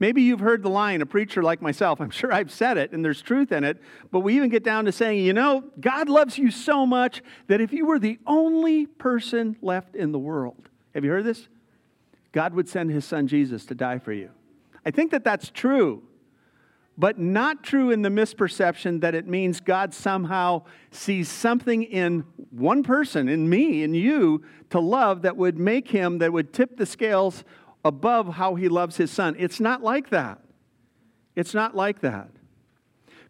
Maybe 0.00 0.22
you've 0.22 0.40
heard 0.40 0.62
the 0.62 0.70
line, 0.70 1.02
a 1.02 1.06
preacher 1.06 1.42
like 1.42 1.60
myself, 1.60 2.00
I'm 2.00 2.10
sure 2.10 2.32
I've 2.32 2.50
said 2.50 2.78
it 2.78 2.92
and 2.92 3.04
there's 3.04 3.20
truth 3.20 3.52
in 3.52 3.64
it, 3.64 3.82
but 4.10 4.20
we 4.20 4.34
even 4.34 4.48
get 4.48 4.64
down 4.64 4.86
to 4.86 4.92
saying, 4.92 5.22
you 5.22 5.34
know, 5.34 5.62
God 5.78 6.08
loves 6.08 6.38
you 6.38 6.50
so 6.50 6.86
much 6.86 7.22
that 7.48 7.60
if 7.60 7.70
you 7.70 7.84
were 7.84 7.98
the 7.98 8.18
only 8.26 8.86
person 8.86 9.56
left 9.60 9.94
in 9.94 10.10
the 10.10 10.18
world, 10.18 10.69
have 10.94 11.04
you 11.04 11.10
heard 11.10 11.24
this? 11.24 11.48
God 12.32 12.54
would 12.54 12.68
send 12.68 12.90
his 12.90 13.04
son 13.04 13.26
Jesus 13.26 13.66
to 13.66 13.74
die 13.74 13.98
for 13.98 14.12
you. 14.12 14.30
I 14.84 14.90
think 14.90 15.10
that 15.10 15.24
that's 15.24 15.50
true, 15.50 16.02
but 16.96 17.18
not 17.18 17.62
true 17.62 17.90
in 17.90 18.02
the 18.02 18.08
misperception 18.08 19.00
that 19.00 19.14
it 19.14 19.26
means 19.26 19.60
God 19.60 19.92
somehow 19.92 20.62
sees 20.90 21.28
something 21.28 21.82
in 21.82 22.24
one 22.50 22.82
person, 22.82 23.28
in 23.28 23.48
me, 23.48 23.82
in 23.82 23.94
you, 23.94 24.42
to 24.70 24.80
love 24.80 25.22
that 25.22 25.36
would 25.36 25.58
make 25.58 25.88
him, 25.88 26.18
that 26.18 26.32
would 26.32 26.52
tip 26.52 26.76
the 26.76 26.86
scales 26.86 27.44
above 27.84 28.34
how 28.34 28.54
he 28.54 28.68
loves 28.68 28.96
his 28.96 29.10
son. 29.10 29.34
It's 29.38 29.60
not 29.60 29.82
like 29.82 30.10
that. 30.10 30.40
It's 31.36 31.54
not 31.54 31.74
like 31.74 32.00
that. 32.00 32.30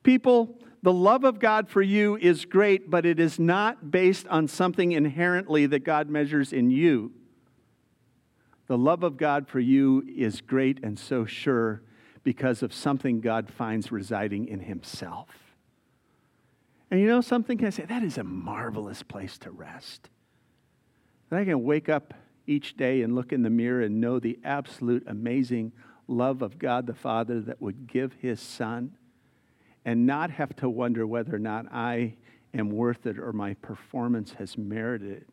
People 0.03 0.61
the 0.83 0.93
love 0.93 1.25
of 1.25 1.39
God 1.39 1.69
for 1.69 1.83
you 1.83 2.17
is 2.17 2.47
great, 2.47 2.91
but 2.91 3.05
it 3.05 3.21
is 3.21 3.39
not 3.39 3.91
based 3.91 4.27
on 4.29 4.49
something 4.49 4.93
inherently 4.93 5.67
that 5.67 5.85
God 5.85 6.09
measures 6.09 6.53
in 6.53 6.71
you. 6.71 7.13
The 8.71 8.79
love 8.79 9.03
of 9.03 9.17
God 9.17 9.49
for 9.49 9.59
you 9.59 10.05
is 10.07 10.41
great 10.41 10.79
and 10.85 10.97
so 10.97 11.25
sure 11.25 11.83
because 12.23 12.63
of 12.63 12.73
something 12.73 13.21
God 13.21 13.51
finds 13.51 13.91
residing 13.91 14.47
in 14.47 14.61
Himself. 14.61 15.57
And 16.89 17.01
you 17.01 17.09
know 17.09 17.21
something? 17.21 17.59
Can 17.59 17.67
I 17.67 17.71
say 17.71 17.85
that 17.87 18.05
is 18.05 18.17
a 18.17 18.23
marvelous 18.23 19.03
place 19.03 19.39
to 19.39 19.51
rest? 19.51 20.09
That 21.31 21.41
I 21.41 21.45
can 21.47 21.65
wake 21.65 21.89
up 21.89 22.15
each 22.47 22.77
day 22.77 23.03
and 23.03 23.17
look 23.17 23.33
in 23.33 23.43
the 23.43 23.51
mirror 23.51 23.83
and 23.83 24.01
know 24.01 24.21
the 24.21 24.39
absolute 24.45 25.03
amazing 25.09 25.73
love 26.07 26.41
of 26.41 26.57
God 26.57 26.87
the 26.87 26.95
Father 26.95 27.41
that 27.41 27.61
would 27.61 27.89
give 27.89 28.13
His 28.21 28.39
Son 28.39 28.97
and 29.85 30.07
not 30.07 30.31
have 30.31 30.55
to 30.55 30.71
wonder 30.71 31.05
whether 31.09 31.35
or 31.35 31.41
not 31.41 31.67
I 31.73 32.15
am 32.55 32.71
worth 32.71 33.05
it 33.07 33.19
or 33.19 33.33
my 33.33 33.55
performance 33.55 34.35
has 34.35 34.57
merited 34.57 35.11
it. 35.11 35.29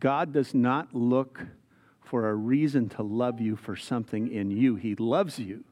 God 0.00 0.32
does 0.32 0.54
not 0.54 0.92
look 0.92 1.46
for 2.06 2.28
a 2.28 2.34
reason 2.34 2.88
to 2.88 3.02
love 3.02 3.40
you 3.40 3.56
for 3.56 3.74
something 3.74 4.32
in 4.32 4.50
you. 4.50 4.76
He 4.76 4.94
loves 4.94 5.40
you 5.40 5.64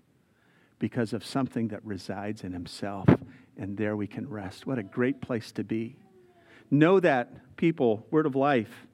because 0.81 1.13
of 1.13 1.25
something 1.25 1.69
that 1.69 1.85
resides 1.85 2.43
in 2.43 2.53
Himself, 2.53 3.09
and 3.57 3.77
there 3.77 3.97
we 3.97 4.09
can 4.09 4.29
rest. 4.29 4.67
What 4.67 4.79
a 4.79 4.83
great 4.83 5.21
place 5.21 5.53
to 5.53 5.63
be. 5.63 5.95
Know 6.73 6.99
that, 6.99 7.57
people, 7.57 8.05
word 8.11 8.27
of 8.27 8.35
life. 8.35 8.87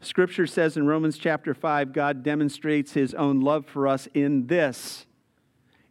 Scripture 0.00 0.46
says 0.46 0.76
in 0.76 0.86
Romans 0.86 1.18
chapter 1.18 1.54
5, 1.54 1.92
God 1.92 2.22
demonstrates 2.22 2.92
His 2.92 3.12
own 3.12 3.40
love 3.40 3.66
for 3.66 3.88
us 3.88 4.06
in 4.14 4.46
this. 4.46 5.06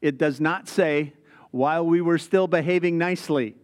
It 0.01 0.17
does 0.17 0.39
not 0.39 0.69
say, 0.69 1.13
while 1.51 1.85
we 1.85 1.99
were 1.99 2.17
still 2.17 2.47
behaving 2.47 2.97
nicely 2.97 3.55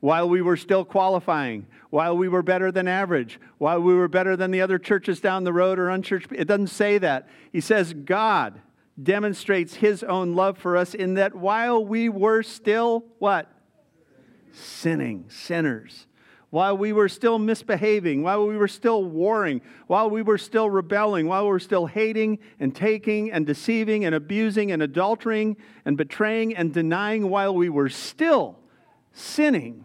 while 0.00 0.28
we 0.28 0.42
were 0.42 0.56
still 0.56 0.84
qualifying, 0.84 1.66
while 1.90 2.16
we 2.16 2.28
were 2.28 2.42
better 2.42 2.72
than 2.72 2.88
average, 2.88 3.38
while 3.58 3.80
we 3.80 3.94
were 3.94 4.08
better 4.08 4.36
than 4.36 4.50
the 4.50 4.60
other 4.60 4.78
churches 4.78 5.20
down 5.20 5.44
the 5.44 5.52
road 5.52 5.78
or 5.78 5.90
unchurched. 5.90 6.32
It 6.32 6.48
doesn't 6.48 6.68
say 6.68 6.98
that. 6.98 7.28
He 7.52 7.60
says 7.60 7.92
God 7.92 8.60
demonstrates 9.00 9.74
his 9.74 10.02
own 10.02 10.34
love 10.34 10.58
for 10.58 10.76
us 10.76 10.94
in 10.94 11.14
that 11.14 11.34
while 11.34 11.84
we 11.84 12.08
were 12.08 12.42
still 12.42 13.04
what? 13.18 13.50
Sinning, 14.52 15.26
sinners. 15.28 16.06
While 16.48 16.76
we 16.76 16.92
were 16.92 17.08
still 17.08 17.38
misbehaving, 17.38 18.24
while 18.24 18.44
we 18.44 18.56
were 18.56 18.66
still 18.66 19.04
warring, 19.04 19.60
while 19.86 20.10
we 20.10 20.22
were 20.22 20.38
still 20.38 20.68
rebelling, 20.68 21.28
while 21.28 21.44
we 21.44 21.50
were 21.50 21.60
still 21.60 21.86
hating 21.86 22.40
and 22.58 22.74
taking 22.74 23.30
and 23.30 23.46
deceiving 23.46 24.04
and 24.04 24.16
abusing 24.16 24.72
and 24.72 24.82
adultering 24.82 25.56
and 25.84 25.96
betraying 25.96 26.56
and 26.56 26.74
denying, 26.74 27.30
while 27.30 27.54
we 27.54 27.68
were 27.68 27.88
still 27.88 28.58
sinning, 29.12 29.84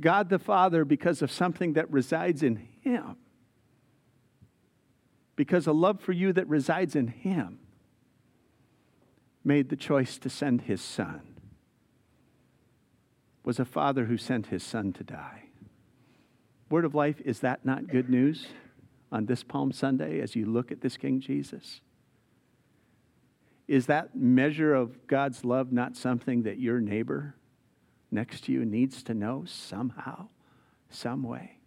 God 0.00 0.28
the 0.28 0.38
Father, 0.38 0.84
because 0.84 1.22
of 1.22 1.30
something 1.30 1.72
that 1.74 1.90
resides 1.90 2.42
in 2.42 2.68
Him, 2.82 3.16
because 5.36 5.66
a 5.66 5.72
love 5.72 6.00
for 6.00 6.12
you 6.12 6.32
that 6.32 6.48
resides 6.48 6.94
in 6.94 7.08
Him, 7.08 7.58
made 9.44 9.68
the 9.68 9.76
choice 9.76 10.18
to 10.18 10.28
send 10.28 10.62
His 10.62 10.80
Son. 10.80 11.20
Was 13.44 13.60
a 13.60 13.64
father 13.64 14.06
who 14.06 14.16
sent 14.16 14.46
his 14.46 14.64
son 14.64 14.92
to 14.94 15.04
die. 15.04 15.44
Word 16.68 16.84
of 16.84 16.96
life, 16.96 17.20
is 17.24 17.38
that 17.40 17.64
not 17.64 17.86
good 17.86 18.10
news 18.10 18.48
on 19.12 19.26
this 19.26 19.44
Palm 19.44 19.70
Sunday 19.70 20.20
as 20.20 20.34
you 20.34 20.46
look 20.46 20.72
at 20.72 20.80
this 20.80 20.96
King 20.96 21.20
Jesus? 21.20 21.80
Is 23.68 23.86
that 23.86 24.16
measure 24.16 24.74
of 24.74 25.06
God's 25.06 25.44
love 25.44 25.70
not 25.70 25.96
something 25.96 26.42
that 26.42 26.58
your 26.58 26.80
neighbor 26.80 27.36
next 28.10 28.44
to 28.44 28.52
you 28.52 28.64
needs 28.64 29.02
to 29.04 29.14
know 29.14 29.44
somehow, 29.46 30.28
some 30.90 31.22
way. 31.22 31.58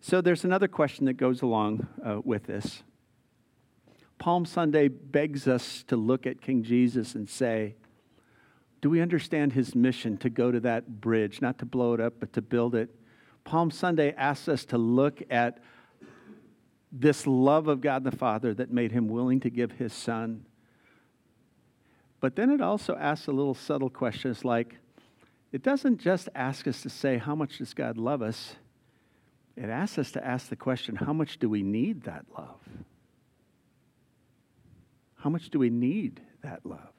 So 0.00 0.20
there's 0.20 0.44
another 0.44 0.68
question 0.68 1.06
that 1.06 1.14
goes 1.14 1.40
along 1.42 1.86
uh, 2.04 2.20
with 2.22 2.44
this. 2.44 2.82
Palm 4.18 4.44
Sunday 4.44 4.88
begs 4.88 5.48
us 5.48 5.82
to 5.88 5.96
look 5.96 6.26
at 6.26 6.40
King 6.40 6.62
Jesus 6.62 7.14
and 7.14 7.28
say, 7.28 7.74
do 8.84 8.90
we 8.90 9.00
understand 9.00 9.54
his 9.54 9.74
mission 9.74 10.18
to 10.18 10.28
go 10.28 10.52
to 10.52 10.60
that 10.60 11.00
bridge, 11.00 11.40
not 11.40 11.58
to 11.60 11.64
blow 11.64 11.94
it 11.94 12.00
up, 12.00 12.20
but 12.20 12.34
to 12.34 12.42
build 12.42 12.74
it? 12.74 12.94
Palm 13.42 13.70
Sunday 13.70 14.12
asks 14.14 14.46
us 14.46 14.66
to 14.66 14.76
look 14.76 15.22
at 15.30 15.58
this 16.92 17.26
love 17.26 17.66
of 17.66 17.80
God 17.80 18.04
the 18.04 18.10
Father 18.10 18.52
that 18.52 18.70
made 18.70 18.92
him 18.92 19.08
willing 19.08 19.40
to 19.40 19.48
give 19.48 19.72
his 19.72 19.94
son 19.94 20.44
but 22.24 22.36
then 22.36 22.48
it 22.48 22.62
also 22.62 22.96
asks 22.96 23.26
a 23.26 23.32
little 23.32 23.52
subtle 23.52 23.90
questions 23.90 24.46
like 24.46 24.78
it 25.52 25.62
doesn't 25.62 25.98
just 25.98 26.30
ask 26.34 26.66
us 26.66 26.80
to 26.80 26.88
say, 26.88 27.18
How 27.18 27.34
much 27.34 27.58
does 27.58 27.74
God 27.74 27.98
love 27.98 28.22
us? 28.22 28.56
It 29.58 29.68
asks 29.68 29.98
us 29.98 30.12
to 30.12 30.26
ask 30.26 30.48
the 30.48 30.56
question, 30.56 30.96
How 30.96 31.12
much 31.12 31.38
do 31.38 31.50
we 31.50 31.62
need 31.62 32.04
that 32.04 32.24
love? 32.34 32.62
How 35.16 35.28
much 35.28 35.50
do 35.50 35.58
we 35.58 35.68
need 35.68 36.22
that 36.42 36.64
love? 36.64 36.94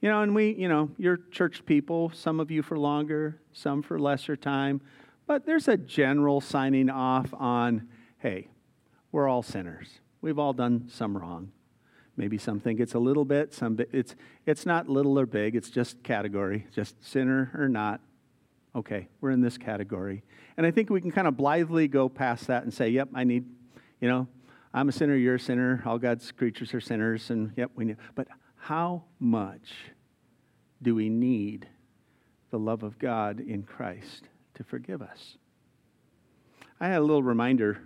You 0.00 0.10
know, 0.10 0.22
and 0.22 0.32
we, 0.32 0.52
you 0.52 0.68
know, 0.68 0.90
you're 0.96 1.16
church 1.32 1.66
people, 1.66 2.12
some 2.14 2.38
of 2.38 2.52
you 2.52 2.62
for 2.62 2.78
longer, 2.78 3.40
some 3.52 3.82
for 3.82 3.98
lesser 3.98 4.36
time, 4.36 4.80
but 5.26 5.44
there's 5.44 5.66
a 5.66 5.76
general 5.76 6.40
signing 6.40 6.88
off 6.88 7.34
on, 7.34 7.88
hey, 8.18 8.46
we're 9.10 9.26
all 9.26 9.42
sinners. 9.42 9.88
We've 10.20 10.38
all 10.38 10.52
done 10.52 10.88
some 10.88 11.18
wrong. 11.18 11.50
Maybe 12.16 12.38
some 12.38 12.60
think 12.60 12.80
it's 12.80 12.94
a 12.94 12.98
little 12.98 13.24
bit, 13.24 13.52
some 13.52 13.78
it's 13.92 14.14
it's 14.46 14.64
not 14.64 14.88
little 14.88 15.18
or 15.18 15.26
big, 15.26 15.54
it's 15.54 15.68
just 15.68 16.02
category, 16.02 16.66
just 16.72 17.04
sinner 17.04 17.50
or 17.54 17.68
not. 17.68 18.00
Okay, 18.74 19.08
we're 19.20 19.30
in 19.30 19.40
this 19.40 19.58
category. 19.58 20.22
And 20.56 20.66
I 20.66 20.70
think 20.70 20.90
we 20.90 21.00
can 21.00 21.10
kind 21.10 21.28
of 21.28 21.36
blithely 21.36 21.88
go 21.88 22.08
past 22.08 22.46
that 22.46 22.62
and 22.62 22.72
say, 22.72 22.88
yep, 22.88 23.08
I 23.14 23.24
need, 23.24 23.44
you 24.00 24.08
know, 24.08 24.28
I'm 24.72 24.88
a 24.88 24.92
sinner, 24.92 25.14
you're 25.14 25.36
a 25.36 25.40
sinner, 25.40 25.82
all 25.86 25.98
God's 25.98 26.30
creatures 26.32 26.74
are 26.74 26.80
sinners, 26.80 27.30
and 27.30 27.52
yep, 27.56 27.70
we 27.74 27.86
need. 27.86 27.96
But 28.14 28.28
how 28.56 29.04
much 29.18 29.72
do 30.82 30.94
we 30.94 31.08
need 31.08 31.66
the 32.50 32.58
love 32.58 32.82
of 32.82 32.98
God 32.98 33.40
in 33.40 33.62
Christ 33.62 34.28
to 34.54 34.64
forgive 34.64 35.02
us? 35.02 35.36
I 36.78 36.88
had 36.88 36.98
a 36.98 37.04
little 37.04 37.22
reminder 37.22 37.80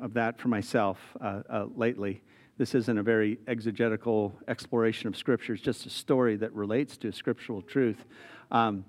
of 0.00 0.14
that 0.14 0.38
for 0.38 0.48
myself 0.48 0.98
uh, 1.20 1.42
uh, 1.48 1.66
lately. 1.76 2.22
This 2.58 2.74
isn't 2.74 2.98
a 2.98 3.02
very 3.02 3.38
exegetical 3.46 4.34
exploration 4.48 5.08
of 5.08 5.16
Scripture, 5.16 5.54
it's 5.54 5.62
just 5.62 5.86
a 5.86 5.90
story 5.90 6.36
that 6.36 6.52
relates 6.52 6.96
to 6.98 7.12
scriptural 7.12 7.62
truth. 7.62 8.04
Um, 8.50 8.84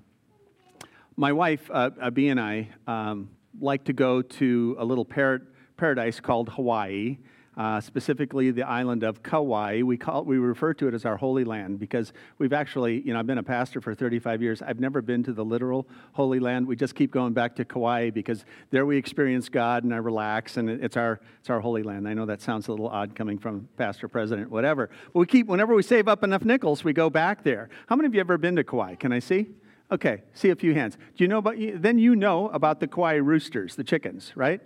my 1.15 1.31
wife, 1.31 1.69
uh, 1.71 1.91
Abby, 2.01 2.29
and 2.29 2.39
I 2.39 2.69
um, 2.87 3.29
like 3.59 3.83
to 3.85 3.93
go 3.93 4.21
to 4.21 4.75
a 4.79 4.85
little 4.85 5.05
par- 5.05 5.41
paradise 5.77 6.19
called 6.19 6.49
Hawaii 6.49 7.17
uh, 7.61 7.79
specifically 7.79 8.49
the 8.49 8.67
island 8.67 9.03
of 9.03 9.21
Kauai. 9.21 9.83
We, 9.83 9.95
call, 9.95 10.25
we 10.25 10.39
refer 10.39 10.73
to 10.73 10.87
it 10.87 10.95
as 10.95 11.05
our 11.05 11.15
Holy 11.15 11.43
Land 11.43 11.77
because 11.77 12.11
we've 12.39 12.53
actually, 12.53 13.01
you 13.01 13.13
know, 13.13 13.19
I've 13.19 13.27
been 13.27 13.37
a 13.37 13.43
pastor 13.43 13.79
for 13.81 13.93
35 13.93 14.41
years. 14.41 14.63
I've 14.63 14.79
never 14.79 14.99
been 14.99 15.21
to 15.25 15.31
the 15.31 15.45
literal 15.45 15.87
Holy 16.13 16.39
Land. 16.39 16.65
We 16.65 16.75
just 16.75 16.95
keep 16.95 17.11
going 17.11 17.33
back 17.33 17.55
to 17.57 17.65
Kauai 17.65 18.09
because 18.09 18.45
there 18.71 18.87
we 18.87 18.97
experience 18.97 19.47
God 19.47 19.83
and 19.83 19.93
I 19.93 19.97
relax 19.97 20.57
and 20.57 20.71
it's 20.71 20.97
our, 20.97 21.19
it's 21.39 21.51
our 21.51 21.59
Holy 21.59 21.83
Land. 21.83 22.07
I 22.07 22.15
know 22.15 22.25
that 22.25 22.41
sounds 22.41 22.67
a 22.67 22.71
little 22.71 22.87
odd 22.87 23.13
coming 23.15 23.37
from 23.37 23.69
pastor, 23.77 24.07
president, 24.07 24.49
whatever. 24.49 24.89
But 25.13 25.19
we 25.19 25.27
keep, 25.27 25.45
whenever 25.45 25.75
we 25.75 25.83
save 25.83 26.07
up 26.07 26.23
enough 26.23 26.43
nickels, 26.43 26.83
we 26.83 26.93
go 26.93 27.11
back 27.11 27.43
there. 27.43 27.69
How 27.85 27.95
many 27.95 28.07
of 28.07 28.15
you 28.15 28.21
ever 28.21 28.39
been 28.39 28.55
to 28.55 28.63
Kauai? 28.63 28.95
Can 28.95 29.11
I 29.11 29.19
see? 29.19 29.49
Okay, 29.91 30.23
see 30.33 30.49
a 30.49 30.55
few 30.55 30.73
hands. 30.73 30.95
Do 30.95 31.23
you 31.23 31.27
know 31.27 31.37
about, 31.37 31.57
then 31.59 31.99
you 31.99 32.15
know 32.15 32.49
about 32.49 32.79
the 32.79 32.87
Kauai 32.87 33.17
roosters, 33.17 33.75
the 33.75 33.83
chickens, 33.83 34.31
right? 34.35 34.61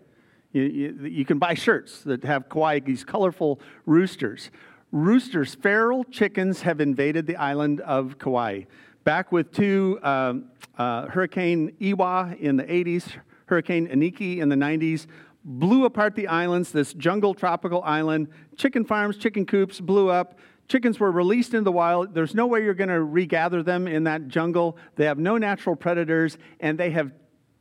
You, 0.56 0.64
you, 0.64 1.08
you 1.08 1.26
can 1.26 1.38
buy 1.38 1.54
shirts 1.54 2.00
that 2.04 2.24
have 2.24 2.48
Kauai, 2.48 2.80
these 2.80 3.04
colorful 3.04 3.60
roosters. 3.86 4.52
Roosters, 4.94 5.54
feral 5.54 6.06
chickens, 6.06 6.62
have 6.62 6.80
invaded 6.80 7.28
the 7.28 7.36
island 7.36 7.82
of 7.82 8.18
Kauai. 8.20 8.62
Back 9.04 9.34
with 9.34 9.52
two 9.52 10.00
um, 10.02 10.46
uh, 10.78 11.08
Hurricane 11.08 11.76
Iwa 11.82 12.38
in 12.40 12.56
the 12.56 12.64
80s, 12.64 13.06
Hurricane 13.48 13.90
Iniki 13.90 14.38
in 14.38 14.48
the 14.48 14.56
90s, 14.56 15.08
blew 15.44 15.84
apart 15.84 16.16
the 16.16 16.30
islands, 16.30 16.72
this 16.72 16.94
jungle 16.94 17.34
tropical 17.34 17.84
island. 17.84 18.30
Chicken 18.56 18.86
farms, 18.86 19.18
chicken 19.18 19.46
coops 19.46 19.82
blew 19.82 20.10
up. 20.10 20.40
Chickens 20.70 21.02
were 21.02 21.12
released 21.12 21.54
into 21.54 21.66
the 21.66 21.72
wild. 21.74 22.14
There's 22.14 22.34
no 22.34 22.48
way 22.48 22.64
you're 22.64 22.74
going 22.76 22.88
to 22.88 23.04
regather 23.04 23.62
them 23.62 23.90
in 23.90 24.06
that 24.06 24.30
jungle. 24.30 24.78
They 24.96 25.04
have 25.04 25.20
no 25.20 25.38
natural 25.38 25.76
predators, 25.76 26.38
and 26.62 26.80
they 26.80 26.92
have 26.92 27.12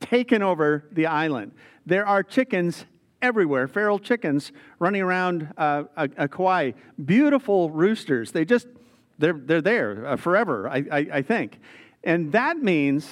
taken 0.04 0.42
over 0.42 0.84
the 0.92 1.06
island. 1.06 1.52
There 1.86 2.06
are 2.06 2.22
chickens 2.22 2.84
everywhere, 3.20 3.66
feral 3.66 3.98
chickens 3.98 4.52
running 4.78 5.02
around 5.02 5.52
uh, 5.56 5.84
a, 5.96 6.08
a 6.16 6.28
Kauai. 6.28 6.72
Beautiful 7.04 7.70
roosters. 7.70 8.32
They 8.32 8.44
just, 8.44 8.68
they're, 9.18 9.32
they're 9.32 9.62
there 9.62 10.06
uh, 10.06 10.16
forever, 10.16 10.68
I, 10.68 10.84
I, 10.90 11.06
I 11.12 11.22
think. 11.22 11.58
And 12.02 12.32
that 12.32 12.58
means 12.58 13.08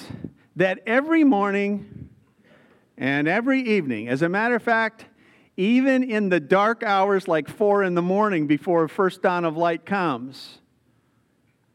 that 0.55 0.79
every 0.85 1.23
morning 1.23 2.09
and 2.97 3.27
every 3.27 3.61
evening, 3.61 4.07
as 4.07 4.21
a 4.21 4.29
matter 4.29 4.55
of 4.55 4.63
fact, 4.63 5.05
even 5.57 6.03
in 6.03 6.29
the 6.29 6.39
dark 6.39 6.83
hours 6.83 7.27
like 7.27 7.49
four 7.49 7.83
in 7.83 7.95
the 7.95 8.01
morning 8.01 8.47
before 8.47 8.87
first 8.87 9.21
dawn 9.21 9.45
of 9.45 9.57
light 9.57 9.85
comes. 9.85 10.59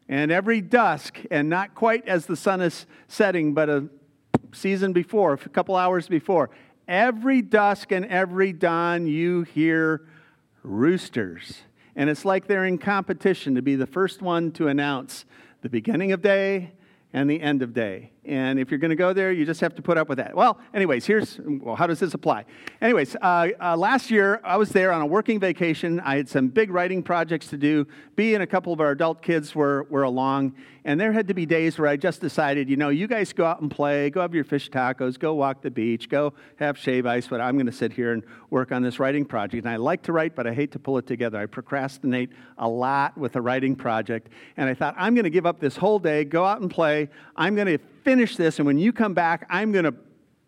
And 0.09 0.33
every 0.33 0.61
dusk, 0.61 1.19
and 1.31 1.49
not 1.49 1.75
quite 1.75 2.09
as 2.09 2.27
the 2.27 2.37
sun 2.37 2.61
is 2.61 2.87
setting, 3.09 3.53
but 3.53 3.69
a 3.69 3.89
season 4.53 4.93
before, 4.93 5.35
a 5.35 5.49
couple 5.49 5.77
hours 5.77 6.09
before, 6.09 6.51
every 6.87 7.43
dusk 7.43 7.93
and 7.93 8.07
every 8.07 8.53
dawn 8.53 9.07
you 9.07 9.43
hear 9.43 10.07
roosters. 10.63 11.63
And 11.97 12.09
it's 12.09 12.25
like 12.25 12.47
they're 12.47 12.65
in 12.65 12.79
competition 12.79 13.55
to 13.57 13.63
be 13.63 13.77
the 13.77 13.87
first 13.87 14.23
one 14.23 14.53
to 14.53 14.69
announce 14.69 15.25
the 15.63 15.69
beginning 15.69 16.13
of 16.13 16.23
day 16.23 16.73
and 17.13 17.29
the 17.29 17.41
end 17.41 17.63
of 17.63 17.75
day. 17.75 18.13
And 18.29 18.59
if 18.59 18.71
you're 18.71 18.79
going 18.79 18.91
to 18.91 18.97
go 18.97 19.15
there, 19.15 19.33
you 19.33 19.47
just 19.47 19.61
have 19.63 19.75
to 19.77 19.83
put 19.83 19.97
up 19.97 20.09
with 20.09 20.19
that. 20.19 20.35
Well, 20.35 20.59
anyways, 20.75 21.07
here's 21.07 21.41
well, 21.43 21.77
how 21.77 21.87
does 21.87 21.99
this 21.99 22.13
apply? 22.13 22.45
Anyways, 22.83 23.17
uh, 23.17 23.49
uh, 23.61 23.77
last 23.77 24.11
year 24.11 24.41
I 24.45 24.59
was 24.59 24.69
there 24.69 24.93
on 24.93 25.01
a 25.01 25.07
working 25.07 25.41
vacation. 25.41 25.99
I 26.01 26.17
had 26.17 26.29
some 26.29 26.49
big 26.49 26.71
writing 26.71 27.03
projects 27.03 27.49
to 27.49 27.57
do. 27.57 27.87
B 28.17 28.35
and 28.35 28.43
a 28.43 28.47
couple 28.47 28.73
of 28.73 28.81
our 28.81 28.91
adult 28.91 29.23
kids 29.23 29.55
were, 29.55 29.85
were 29.85 30.03
along. 30.03 30.55
And 30.85 31.01
there 31.01 31.13
had 31.13 31.29
to 31.29 31.35
be 31.35 31.45
days 31.45 31.79
where 31.79 31.89
I 31.89 31.97
just 31.97 32.21
decided, 32.21 32.71
you 32.71 32.77
know, 32.77 32.89
you 32.89 33.07
guys 33.07 33.33
go 33.33 33.45
out 33.45 33.61
and 33.61 33.71
play, 33.71 34.11
go 34.11 34.21
have 34.21 34.35
your 34.35 34.45
fish 34.45 34.71
tacos, 34.71 35.19
go 35.19 35.35
walk 35.35 35.61
the 35.61 35.71
beach, 35.71 36.09
go 36.09 36.33
have 36.57 36.79
shave 36.79 37.05
ice, 37.05 37.27
but 37.27 37.41
I'm 37.41 37.57
going 37.57 37.67
to 37.67 37.73
sit 37.73 37.93
here 37.93 38.13
and 38.13 38.23
work 38.51 38.73
on 38.73 38.83
this 38.83 38.99
writing 38.99 39.25
project. 39.25 39.65
And 39.65 39.73
I 39.73 39.77
like 39.77 40.03
to 40.05 40.13
write, 40.13 40.35
but 40.35 40.47
I 40.47 40.55
hate 40.55 40.73
to 40.73 40.79
pull 40.79 40.97
it 40.99 41.07
together. 41.07 41.39
I 41.39 41.47
procrastinate 41.47 42.31
a 42.57 42.69
lot 42.69 43.19
with 43.19 43.37
a 43.37 43.41
writing 43.41 43.77
project. 43.77 44.29
And 44.57 44.69
I 44.69 44.75
thought, 44.75 44.95
I'm 44.97 45.15
going 45.15 45.25
to 45.25 45.31
give 45.31 45.47
up 45.47 45.61
this 45.61 45.77
whole 45.77 45.99
day, 45.99 46.25
go 46.25 46.45
out 46.45 46.61
and 46.61 46.71
play. 46.71 47.09
I'm 47.37 47.55
going 47.55 47.67
to 47.67 47.79
finish 48.09 48.37
this, 48.37 48.59
and 48.59 48.65
when 48.65 48.79
you 48.79 48.91
come 48.91 49.13
back, 49.13 49.47
I'm 49.51 49.71
going 49.71 49.85
to 49.85 49.93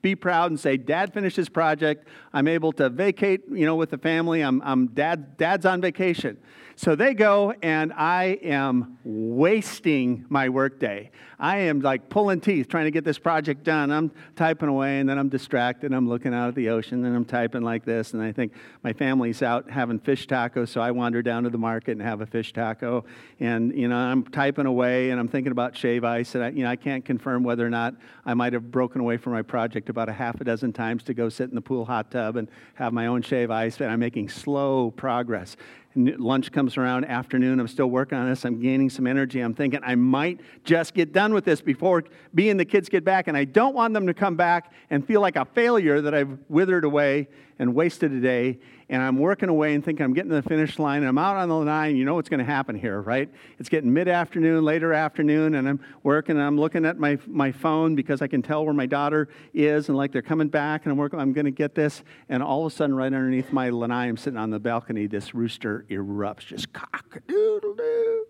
be 0.03 0.15
proud 0.15 0.51
and 0.51 0.59
say, 0.59 0.77
Dad 0.77 1.13
finished 1.13 1.37
his 1.37 1.49
project. 1.49 2.09
I'm 2.33 2.49
able 2.49 2.73
to 2.73 2.89
vacate, 2.89 3.43
you 3.51 3.67
know, 3.67 3.77
with 3.77 3.91
the 3.91 3.99
family. 3.99 4.41
I'm, 4.41 4.63
I'm 4.63 4.89
dad, 4.89 5.37
Dad's 5.37 5.67
on 5.67 5.81
vacation. 5.81 6.39
So 6.81 6.97
they 6.97 7.13
go, 7.13 7.53
and 7.63 7.93
I 7.93 8.39
am 8.43 8.97
wasting 9.05 10.25
my 10.31 10.49
workday. 10.49 11.11
I 11.39 11.59
am 11.59 11.81
like 11.81 12.09
pulling 12.09 12.41
teeth 12.41 12.69
trying 12.69 12.87
to 12.87 12.91
get 12.91 13.05
this 13.05 13.19
project 13.19 13.65
done. 13.65 13.91
I'm 13.91 14.11
typing 14.35 14.71
away, 14.71 14.99
and 14.99 15.07
then 15.07 15.19
I'm 15.19 15.29
distracted. 15.29 15.93
I'm 15.93 16.09
looking 16.09 16.33
out 16.33 16.49
at 16.49 16.55
the 16.55 16.71
ocean, 16.71 17.05
and 17.05 17.15
I'm 17.15 17.27
typing 17.27 17.61
like 17.61 17.85
this. 17.85 18.15
And 18.15 18.23
I 18.23 18.33
think 18.33 18.55
my 18.83 18.95
family's 18.95 19.43
out 19.43 19.71
having 19.71 19.99
fish 19.99 20.27
tacos, 20.27 20.69
so 20.69 20.81
I 20.81 20.91
wander 20.91 21.21
down 21.21 21.43
to 21.43 21.51
the 21.51 21.59
market 21.59 21.93
and 21.93 22.01
have 22.01 22.23
a 22.23 22.27
fish 22.27 22.55
taco. 22.55 23.05
And, 23.41 23.77
you 23.77 23.89
know, 23.89 23.97
I'm 23.97 24.25
typing 24.25 24.65
away, 24.65 25.11
and 25.11 25.21
I'm 25.21 25.29
thinking 25.29 25.53
about 25.53 25.77
shave 25.77 26.03
ice. 26.03 26.35
And, 26.35 26.43
I, 26.43 26.49
you 26.49 26.65
know, 26.65 26.71
I 26.71 26.77
can't 26.77 27.05
confirm 27.05 27.43
whether 27.43 27.67
or 27.67 27.71
not 27.71 27.95
I 28.25 28.33
might 28.33 28.55
have 28.55 28.71
broken 28.71 29.03
away 29.03 29.19
from 29.19 29.35
my 29.35 29.43
project 29.43 29.90
about 29.91 30.09
a 30.09 30.13
half 30.13 30.41
a 30.41 30.45
dozen 30.45 30.73
times 30.73 31.03
to 31.05 31.15
go 31.15 31.29
sit 31.29 31.49
in 31.49 31.55
the 31.55 31.61
pool 31.61 31.85
hot 31.85 32.11
tub 32.11 32.37
and 32.37 32.49
have 32.75 32.93
my 32.93 33.07
own 33.07 33.23
shave 33.23 33.51
ice. 33.51 33.81
And 33.81 33.91
I'm 33.91 34.01
making 34.01 34.29
slow 34.31 34.91
progress 34.91 35.57
lunch 35.97 36.53
comes 36.53 36.77
around, 36.77 37.05
afternoon, 37.07 37.59
I'm 37.59 37.69
still 37.69 37.89
working 37.89 38.17
on 38.17 38.29
this. 38.29 38.45
I'm 38.45 38.61
gaining 38.61 38.91
some 38.91 39.07
energy. 39.07 39.41
I'm 39.41 39.55
thinking 39.55 39.81
I 39.83 39.97
might 39.97 40.41
just 40.63 40.95
get 40.95 41.13
done 41.13 41.35
with 41.35 41.45
this 41.45 41.61
before 41.61 42.05
me 42.33 42.51
and 42.51 42.61
the 42.61 42.65
kids 42.65 42.89
get 42.89 43.05
back. 43.05 43.29
And 43.29 43.37
I 43.37 43.45
don't 43.45 43.75
want 43.75 43.95
them 43.95 44.07
to 44.07 44.15
come 44.15 44.37
back 44.37 44.73
and 44.91 45.05
feel 45.05 45.21
like 45.21 45.37
a 45.37 45.45
failure 45.45 46.01
that 46.01 46.15
I've 46.15 46.39
withered 46.49 46.85
away 46.85 47.29
and 47.61 47.75
wasted 47.77 48.11
a 48.11 48.21
day 48.21 48.59
and 48.91 49.01
I'm 49.01 49.19
working 49.19 49.49
away 49.49 49.75
and 49.75 49.85
thinking 49.85 50.05
I'm 50.05 50.13
getting 50.13 50.31
to 50.31 50.41
the 50.41 50.43
finish 50.43 50.81
line, 50.81 50.99
and 50.99 51.09
I'm 51.09 51.17
out 51.17 51.37
on 51.37 51.49
the 51.49 51.55
line. 51.55 51.95
You 51.97 52.05
know 52.05 52.17
what's 52.17 52.29
going 52.29 52.41
to 52.41 52.45
happen 52.45 52.75
here, 52.75 53.01
right? 53.01 53.31
It's 53.61 53.69
getting 53.69 53.93
mid 53.93 54.09
afternoon, 54.09 54.65
later 54.65 54.93
afternoon, 54.93 55.55
and 55.55 55.69
I'm 55.69 55.81
working, 56.03 56.37
and 56.37 56.45
I'm 56.45 56.59
looking 56.59 56.85
at 56.85 56.99
my, 56.99 57.17
my 57.29 57.53
phone 57.53 57.95
because 57.95 58.21
I 58.21 58.27
can 58.27 58.43
tell 58.43 58.65
where 58.65 58.75
my 58.75 58.87
daughter 58.87 59.29
is, 59.55 59.89
and 59.89 59.97
like 59.97 60.11
they're 60.11 60.23
coming 60.23 60.49
back, 60.49 60.85
and 60.85 60.91
I'm 60.91 60.99
working, 60.99 61.21
I'm 61.21 61.33
going 61.33 61.45
to 61.45 61.53
get 61.53 61.77
this. 61.77 62.03
And 62.29 62.43
all 62.43 62.67
of 62.67 62.73
a 62.73 62.75
sudden, 62.75 62.97
right 62.97 63.07
underneath 63.07 63.53
my 63.53 63.71
lanai, 63.71 64.09
I'm 64.09 64.17
sitting 64.17 64.41
on 64.41 64.51
the 64.51 64.59
balcony, 64.59 65.07
this 65.07 65.37
rooster 65.37 65.87
erupts, 65.89 66.47
just 66.47 66.73
cock 66.73 67.15
a 67.15 67.21
doodle 67.21 67.75
doo. 67.75 68.27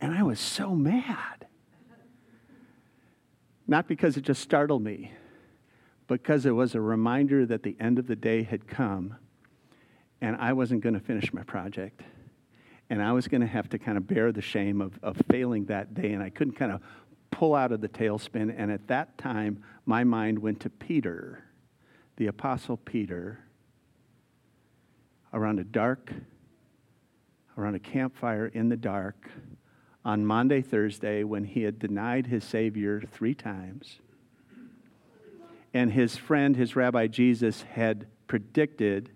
And 0.00 0.14
I 0.14 0.22
was 0.22 0.40
so 0.40 0.74
mad. 0.74 1.46
Not 3.68 3.86
because 3.86 4.16
it 4.16 4.22
just 4.22 4.40
startled 4.40 4.82
me, 4.82 5.12
because 6.12 6.46
it 6.46 6.50
was 6.50 6.74
a 6.74 6.80
reminder 6.80 7.46
that 7.46 7.62
the 7.62 7.76
end 7.80 7.98
of 7.98 8.06
the 8.06 8.16
day 8.16 8.42
had 8.42 8.68
come 8.68 9.16
and 10.22 10.36
I 10.36 10.52
wasn't 10.52 10.82
going 10.82 10.94
to 10.94 11.00
finish 11.00 11.32
my 11.32 11.42
project. 11.42 12.02
And 12.88 13.02
I 13.02 13.12
was 13.12 13.26
going 13.26 13.40
to 13.40 13.46
have 13.46 13.68
to 13.70 13.78
kind 13.78 13.98
of 13.98 14.06
bear 14.06 14.30
the 14.30 14.40
shame 14.42 14.80
of, 14.80 14.98
of 15.02 15.16
failing 15.30 15.64
that 15.66 15.94
day, 15.94 16.12
and 16.12 16.22
I 16.22 16.30
couldn't 16.30 16.54
kind 16.54 16.70
of 16.70 16.80
pull 17.30 17.54
out 17.54 17.72
of 17.72 17.80
the 17.80 17.88
tailspin. 17.88 18.54
And 18.56 18.70
at 18.70 18.86
that 18.88 19.18
time, 19.18 19.64
my 19.84 20.04
mind 20.04 20.38
went 20.38 20.60
to 20.60 20.70
Peter, 20.70 21.42
the 22.16 22.28
Apostle 22.28 22.76
Peter, 22.76 23.40
around 25.32 25.58
a 25.58 25.64
dark, 25.64 26.12
around 27.56 27.74
a 27.74 27.80
campfire 27.80 28.46
in 28.46 28.68
the 28.68 28.76
dark 28.76 29.28
on 30.04 30.24
Maundy, 30.24 30.60
Thursday, 30.62 31.24
when 31.24 31.44
he 31.44 31.62
had 31.62 31.78
denied 31.78 32.26
his 32.26 32.44
Savior 32.44 33.02
three 33.10 33.34
times. 33.34 33.98
And 35.74 35.92
his 35.92 36.16
friend, 36.16 36.56
his 36.56 36.76
rabbi 36.76 37.06
Jesus, 37.06 37.62
had 37.62 38.06
predicted 38.26 39.10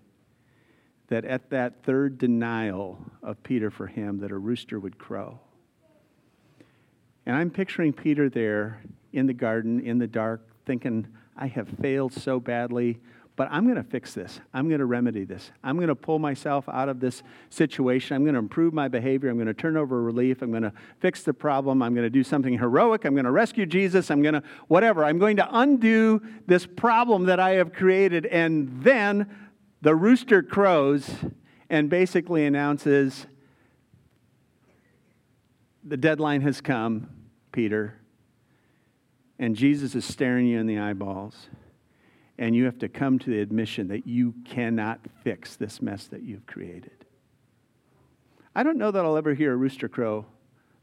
that 1.07 1.23
at 1.23 1.49
that 1.51 1.83
third 1.83 2.17
denial 2.17 2.99
of 3.23 3.41
Peter 3.43 3.71
for 3.71 3.87
him, 3.87 4.19
that 4.19 4.31
a 4.31 4.37
rooster 4.37 4.79
would 4.79 4.97
crow. 4.97 5.39
And 7.25 7.35
I'm 7.35 7.49
picturing 7.49 7.93
Peter 7.93 8.29
there 8.29 8.81
in 9.13 9.25
the 9.25 9.33
garden, 9.33 9.79
in 9.79 9.97
the 9.97 10.07
dark, 10.07 10.47
thinking, 10.65 11.07
I 11.35 11.47
have 11.47 11.69
failed 11.81 12.13
so 12.13 12.39
badly, 12.39 12.99
but 13.37 13.47
I'm 13.51 13.65
going 13.65 13.77
to 13.77 13.83
fix 13.83 14.15
this. 14.15 14.41
I'm 14.51 14.67
going 14.67 14.79
to 14.79 14.87
remedy 14.87 15.23
this. 15.23 15.51
I'm 15.63 15.77
going 15.77 15.89
to 15.89 15.95
pull 15.95 16.17
myself 16.17 16.67
out 16.67 16.89
of 16.89 16.99
this 16.99 17.21
situation. 17.51 18.15
I'm 18.15 18.23
going 18.23 18.33
to 18.33 18.39
improve 18.39 18.73
my 18.73 18.87
behavior. 18.87 19.29
I'm 19.29 19.37
going 19.37 19.45
to 19.45 19.53
turn 19.53 19.77
over 19.77 20.01
relief. 20.01 20.41
I'm 20.41 20.49
going 20.49 20.63
to 20.63 20.73
fix 20.99 21.21
the 21.21 21.35
problem. 21.35 21.83
I'm 21.83 21.93
going 21.93 22.03
to 22.03 22.09
do 22.09 22.23
something 22.23 22.57
heroic. 22.57 23.05
I'm 23.05 23.13
going 23.13 23.25
to 23.25 23.31
rescue 23.31 23.67
Jesus. 23.67 24.09
I'm 24.09 24.23
going 24.23 24.33
to, 24.33 24.43
whatever. 24.67 25.05
I'm 25.05 25.19
going 25.19 25.37
to 25.37 25.47
undo 25.51 26.19
this 26.47 26.65
problem 26.65 27.25
that 27.25 27.39
I 27.39 27.51
have 27.51 27.71
created. 27.71 28.25
And 28.25 28.81
then 28.81 29.29
the 29.83 29.95
rooster 29.95 30.41
crows 30.41 31.07
and 31.69 31.91
basically 31.91 32.43
announces 32.43 33.27
the 35.83 35.97
deadline 35.97 36.41
has 36.41 36.59
come, 36.59 37.07
Peter, 37.51 37.99
and 39.37 39.55
Jesus 39.55 39.93
is 39.93 40.05
staring 40.05 40.47
you 40.47 40.59
in 40.59 40.65
the 40.65 40.79
eyeballs, 40.79 41.49
and 42.37 42.55
you 42.55 42.65
have 42.65 42.77
to 42.79 42.89
come 42.89 43.17
to 43.19 43.29
the 43.29 43.39
admission 43.39 43.87
that 43.87 44.05
you 44.05 44.33
cannot 44.45 44.99
fix 45.23 45.55
this 45.55 45.81
mess 45.81 46.07
that 46.07 46.23
you've 46.23 46.45
created. 46.45 47.05
I 48.55 48.63
don't 48.63 48.77
know 48.77 48.91
that 48.91 49.05
I'll 49.05 49.17
ever 49.17 49.33
hear 49.33 49.53
a 49.53 49.55
rooster 49.55 49.87
crow 49.87 50.25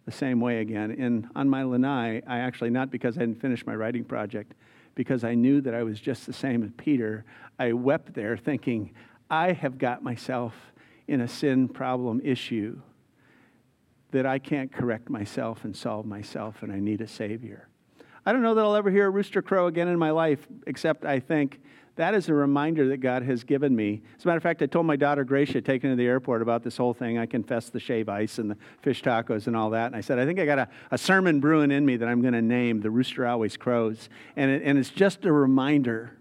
the 0.04 0.12
same 0.12 0.40
way 0.40 0.60
again. 0.60 0.90
And 0.92 1.28
on 1.34 1.48
my 1.48 1.62
lanai, 1.64 2.22
I 2.26 2.38
actually, 2.38 2.70
not 2.70 2.90
because 2.90 3.16
I 3.16 3.20
hadn't 3.20 3.40
finished 3.40 3.66
my 3.66 3.74
writing 3.74 4.04
project, 4.04 4.54
because 4.94 5.24
I 5.24 5.34
knew 5.34 5.60
that 5.62 5.74
I 5.74 5.82
was 5.82 6.00
just 6.00 6.26
the 6.26 6.32
same 6.32 6.62
as 6.62 6.70
Peter, 6.76 7.24
I 7.58 7.72
wept 7.72 8.14
there 8.14 8.36
thinking, 8.36 8.92
I 9.30 9.52
have 9.52 9.78
got 9.78 10.02
myself 10.02 10.54
in 11.08 11.20
a 11.20 11.28
sin 11.28 11.68
problem 11.68 12.20
issue 12.22 12.80
that 14.12 14.26
I 14.26 14.38
can't 14.38 14.72
correct 14.72 15.10
myself 15.10 15.64
and 15.64 15.74
solve 15.74 16.06
myself, 16.06 16.62
and 16.62 16.72
I 16.72 16.78
need 16.78 17.00
a 17.00 17.08
Savior. 17.08 17.68
I 18.26 18.32
don't 18.32 18.42
know 18.42 18.54
that 18.54 18.64
I'll 18.64 18.76
ever 18.76 18.90
hear 18.90 19.06
a 19.06 19.10
rooster 19.10 19.42
crow 19.42 19.66
again 19.66 19.88
in 19.88 19.98
my 19.98 20.10
life, 20.10 20.46
except 20.66 21.04
I 21.04 21.20
think 21.20 21.60
that 21.96 22.14
is 22.14 22.28
a 22.28 22.34
reminder 22.34 22.88
that 22.88 22.96
God 22.96 23.22
has 23.22 23.44
given 23.44 23.74
me. 23.76 24.02
As 24.16 24.24
a 24.24 24.28
matter 24.28 24.38
of 24.38 24.42
fact, 24.42 24.62
I 24.62 24.66
told 24.66 24.86
my 24.86 24.96
daughter 24.96 25.22
Gracia, 25.22 25.60
taken 25.60 25.90
to 25.90 25.96
the 25.96 26.06
airport, 26.06 26.42
about 26.42 26.64
this 26.64 26.76
whole 26.76 26.92
thing. 26.92 27.18
I 27.18 27.26
confessed 27.26 27.72
the 27.72 27.78
shave 27.78 28.08
ice 28.08 28.38
and 28.38 28.50
the 28.50 28.56
fish 28.82 29.02
tacos 29.02 29.46
and 29.46 29.54
all 29.54 29.70
that. 29.70 29.86
And 29.86 29.96
I 29.96 30.00
said, 30.00 30.18
I 30.18 30.26
think 30.26 30.40
I 30.40 30.46
got 30.46 30.58
a, 30.58 30.68
a 30.90 30.98
sermon 30.98 31.38
brewing 31.38 31.70
in 31.70 31.86
me 31.86 31.96
that 31.96 32.08
I'm 32.08 32.20
going 32.20 32.34
to 32.34 32.42
name 32.42 32.80
The 32.80 32.90
Rooster 32.90 33.26
Always 33.26 33.56
Crows. 33.56 34.08
And, 34.34 34.50
it, 34.50 34.62
and 34.64 34.76
it's 34.76 34.90
just 34.90 35.24
a 35.24 35.32
reminder 35.32 36.16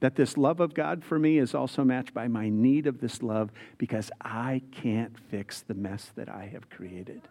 that 0.00 0.16
this 0.16 0.36
love 0.36 0.58
of 0.58 0.74
God 0.74 1.04
for 1.04 1.18
me 1.18 1.38
is 1.38 1.54
also 1.54 1.84
matched 1.84 2.12
by 2.12 2.26
my 2.26 2.48
need 2.48 2.86
of 2.88 3.00
this 3.00 3.22
love 3.22 3.52
because 3.78 4.10
I 4.20 4.60
can't 4.72 5.16
fix 5.30 5.62
the 5.62 5.74
mess 5.74 6.10
that 6.16 6.28
I 6.28 6.50
have 6.52 6.68
created. 6.68 7.22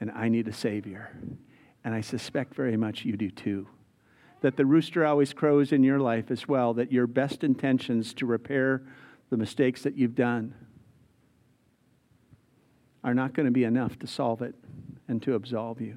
And 0.00 0.10
I 0.10 0.28
need 0.28 0.48
a 0.48 0.52
Savior. 0.52 1.16
And 1.84 1.94
I 1.94 2.00
suspect 2.00 2.54
very 2.54 2.76
much 2.76 3.04
you 3.04 3.16
do 3.16 3.30
too 3.30 3.66
that 4.42 4.56
the 4.56 4.66
rooster 4.66 5.06
always 5.06 5.32
crows 5.32 5.72
in 5.72 5.82
your 5.82 6.00
life 6.00 6.30
as 6.30 6.46
well, 6.46 6.74
that 6.74 6.92
your 6.92 7.06
best 7.06 7.42
intentions 7.42 8.12
to 8.14 8.26
repair 8.26 8.82
the 9.30 9.36
mistakes 9.36 9.82
that 9.82 9.96
you've 9.96 10.14
done 10.14 10.52
are 13.02 13.14
not 13.14 13.32
going 13.32 13.46
to 13.46 13.52
be 13.52 13.64
enough 13.64 13.98
to 14.00 14.06
solve 14.06 14.42
it 14.42 14.54
and 15.08 15.22
to 15.22 15.34
absolve 15.34 15.80
you. 15.80 15.96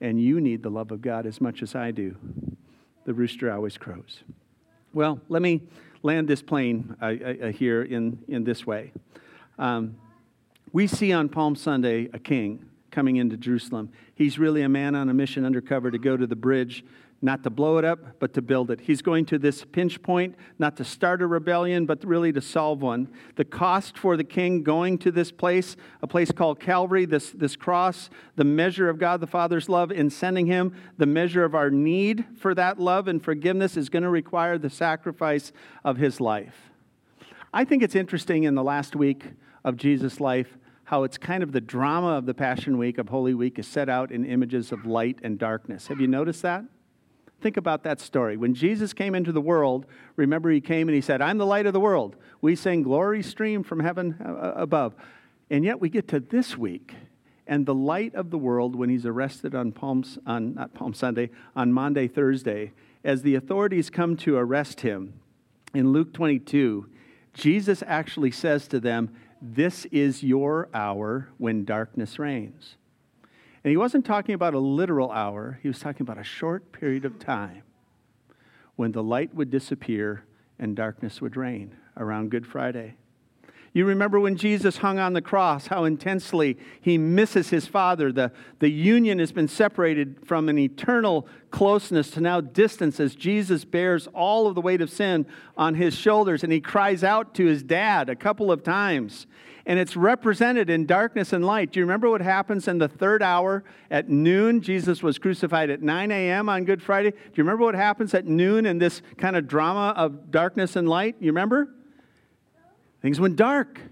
And 0.00 0.20
you 0.20 0.40
need 0.40 0.62
the 0.62 0.70
love 0.70 0.90
of 0.90 1.00
God 1.00 1.26
as 1.26 1.40
much 1.40 1.62
as 1.62 1.74
I 1.74 1.90
do. 1.90 2.16
The 3.04 3.14
rooster 3.14 3.52
always 3.52 3.76
crows. 3.78 4.24
Well, 4.92 5.20
let 5.28 5.42
me 5.42 5.62
land 6.02 6.28
this 6.28 6.42
plane 6.42 6.96
uh, 7.00 7.06
uh, 7.06 7.52
here 7.52 7.82
in, 7.82 8.18
in 8.26 8.44
this 8.44 8.66
way. 8.66 8.92
Um, 9.58 9.96
we 10.72 10.86
see 10.86 11.12
on 11.12 11.28
Palm 11.28 11.56
Sunday 11.56 12.08
a 12.12 12.18
king 12.18 12.64
coming 12.94 13.16
into 13.16 13.36
Jerusalem. 13.36 13.90
He's 14.14 14.38
really 14.38 14.62
a 14.62 14.68
man 14.68 14.94
on 14.94 15.08
a 15.08 15.14
mission 15.14 15.44
undercover 15.44 15.90
to 15.90 15.98
go 15.98 16.16
to 16.16 16.26
the 16.26 16.36
bridge 16.36 16.84
not 17.24 17.42
to 17.42 17.48
blow 17.48 17.78
it 17.78 17.86
up, 17.86 18.18
but 18.18 18.34
to 18.34 18.42
build 18.42 18.70
it. 18.70 18.80
He's 18.80 19.00
going 19.00 19.24
to 19.26 19.38
this 19.38 19.64
pinch 19.64 20.02
point, 20.02 20.36
not 20.58 20.76
to 20.76 20.84
start 20.84 21.22
a 21.22 21.26
rebellion, 21.26 21.86
but 21.86 22.04
really 22.04 22.32
to 22.34 22.42
solve 22.42 22.82
one. 22.82 23.08
The 23.36 23.46
cost 23.46 23.96
for 23.96 24.18
the 24.18 24.24
king 24.24 24.62
going 24.62 24.98
to 24.98 25.10
this 25.10 25.32
place, 25.32 25.74
a 26.02 26.06
place 26.06 26.30
called 26.30 26.60
Calvary, 26.60 27.06
this, 27.06 27.30
this 27.30 27.56
cross, 27.56 28.10
the 28.36 28.44
measure 28.44 28.90
of 28.90 28.98
God 28.98 29.22
the 29.22 29.26
Father's 29.26 29.70
love 29.70 29.90
in 29.90 30.10
sending 30.10 30.46
him, 30.46 30.76
the 30.98 31.06
measure 31.06 31.44
of 31.44 31.54
our 31.54 31.70
need 31.70 32.26
for 32.36 32.54
that 32.54 32.78
love 32.78 33.08
and 33.08 33.24
forgiveness 33.24 33.78
is 33.78 33.88
going 33.88 34.02
to 34.02 34.10
require 34.10 34.58
the 34.58 34.68
sacrifice 34.68 35.50
of 35.82 35.96
his 35.96 36.20
life. 36.20 36.72
I 37.54 37.64
think 37.64 37.82
it's 37.82 37.96
interesting 37.96 38.44
in 38.44 38.54
the 38.54 38.64
last 38.64 38.94
week 38.94 39.24
of 39.64 39.78
Jesus' 39.78 40.20
life 40.20 40.58
how 40.94 41.02
it's 41.02 41.18
kind 41.18 41.42
of 41.42 41.50
the 41.50 41.60
drama 41.60 42.10
of 42.10 42.24
the 42.24 42.32
Passion 42.32 42.78
Week, 42.78 42.98
of 42.98 43.08
Holy 43.08 43.34
Week, 43.34 43.58
is 43.58 43.66
set 43.66 43.88
out 43.88 44.12
in 44.12 44.24
images 44.24 44.70
of 44.70 44.86
light 44.86 45.18
and 45.24 45.40
darkness. 45.40 45.88
Have 45.88 46.00
you 46.00 46.06
noticed 46.06 46.42
that? 46.42 46.64
Think 47.40 47.56
about 47.56 47.82
that 47.82 48.00
story. 48.00 48.36
When 48.36 48.54
Jesus 48.54 48.92
came 48.92 49.16
into 49.16 49.32
the 49.32 49.40
world, 49.40 49.86
remember 50.14 50.50
he 50.50 50.60
came 50.60 50.86
and 50.86 50.94
he 50.94 51.00
said, 51.00 51.20
I'm 51.20 51.36
the 51.36 51.46
light 51.46 51.66
of 51.66 51.72
the 51.72 51.80
world. 51.80 52.14
We 52.42 52.54
sing 52.54 52.84
glory 52.84 53.24
stream 53.24 53.64
from 53.64 53.80
heaven 53.80 54.14
uh, 54.24 54.28
uh, 54.28 54.52
above. 54.54 54.94
And 55.50 55.64
yet 55.64 55.80
we 55.80 55.88
get 55.88 56.06
to 56.08 56.20
this 56.20 56.56
week, 56.56 56.94
and 57.48 57.66
the 57.66 57.74
light 57.74 58.14
of 58.14 58.30
the 58.30 58.38
world 58.38 58.76
when 58.76 58.88
he's 58.88 59.04
arrested 59.04 59.52
on 59.52 59.72
Palm, 59.72 60.04
on, 60.24 60.54
not 60.54 60.74
Palm 60.74 60.94
Sunday, 60.94 61.30
on 61.56 61.72
Maundy, 61.72 62.06
Thursday, 62.06 62.70
as 63.02 63.22
the 63.22 63.34
authorities 63.34 63.90
come 63.90 64.16
to 64.18 64.36
arrest 64.36 64.82
him, 64.82 65.14
in 65.74 65.90
Luke 65.90 66.12
22, 66.12 66.88
Jesus 67.32 67.82
actually 67.84 68.30
says 68.30 68.68
to 68.68 68.78
them, 68.78 69.12
This 69.46 69.84
is 69.92 70.22
your 70.22 70.70
hour 70.72 71.28
when 71.36 71.66
darkness 71.66 72.18
reigns. 72.18 72.76
And 73.62 73.70
he 73.70 73.76
wasn't 73.76 74.06
talking 74.06 74.34
about 74.34 74.54
a 74.54 74.58
literal 74.58 75.12
hour, 75.12 75.58
he 75.62 75.68
was 75.68 75.78
talking 75.78 76.00
about 76.00 76.16
a 76.16 76.24
short 76.24 76.72
period 76.72 77.04
of 77.04 77.18
time 77.18 77.62
when 78.76 78.92
the 78.92 79.02
light 79.02 79.34
would 79.34 79.50
disappear 79.50 80.24
and 80.58 80.74
darkness 80.74 81.20
would 81.20 81.36
reign 81.36 81.76
around 81.98 82.30
Good 82.30 82.46
Friday. 82.46 82.96
You 83.74 83.86
remember 83.86 84.20
when 84.20 84.36
Jesus 84.36 84.76
hung 84.76 85.00
on 85.00 85.14
the 85.14 85.20
cross, 85.20 85.66
how 85.66 85.82
intensely 85.82 86.56
he 86.80 86.96
misses 86.96 87.50
his 87.50 87.66
Father. 87.66 88.12
The, 88.12 88.30
the 88.60 88.70
union 88.70 89.18
has 89.18 89.32
been 89.32 89.48
separated 89.48 90.24
from 90.24 90.48
an 90.48 90.58
eternal 90.58 91.26
closeness 91.50 92.08
to 92.12 92.20
now 92.20 92.40
distance 92.40 93.00
as 93.00 93.16
Jesus 93.16 93.64
bears 93.64 94.06
all 94.14 94.46
of 94.46 94.54
the 94.54 94.60
weight 94.60 94.80
of 94.80 94.90
sin 94.90 95.26
on 95.56 95.74
his 95.74 95.96
shoulders 95.96 96.44
and 96.44 96.52
he 96.52 96.60
cries 96.60 97.02
out 97.02 97.34
to 97.34 97.46
his 97.46 97.64
dad 97.64 98.08
a 98.08 98.14
couple 98.14 98.52
of 98.52 98.62
times 98.62 99.26
and 99.66 99.78
it's 99.78 99.96
represented 99.96 100.70
in 100.70 100.86
darkness 100.86 101.32
and 101.32 101.44
light. 101.44 101.72
Do 101.72 101.80
you 101.80 101.84
remember 101.84 102.08
what 102.08 102.20
happens 102.20 102.68
in 102.68 102.78
the 102.78 102.88
third 102.88 103.22
hour 103.22 103.64
at 103.90 104.08
noon? 104.08 104.60
Jesus 104.60 105.02
was 105.02 105.18
crucified 105.18 105.70
at 105.70 105.82
9 105.82 106.10
a.m. 106.12 106.48
on 106.48 106.64
Good 106.64 106.82
Friday. 106.82 107.10
Do 107.10 107.16
you 107.34 107.42
remember 107.44 107.64
what 107.64 107.74
happens 107.74 108.14
at 108.14 108.26
noon 108.26 108.66
in 108.66 108.78
this 108.78 109.02
kind 109.16 109.34
of 109.34 109.48
drama 109.48 109.94
of 109.96 110.30
darkness 110.30 110.76
and 110.76 110.88
light? 110.88 111.16
You 111.18 111.32
remember? 111.32 111.70
Things 113.04 113.20
went 113.20 113.36
dark, 113.36 113.82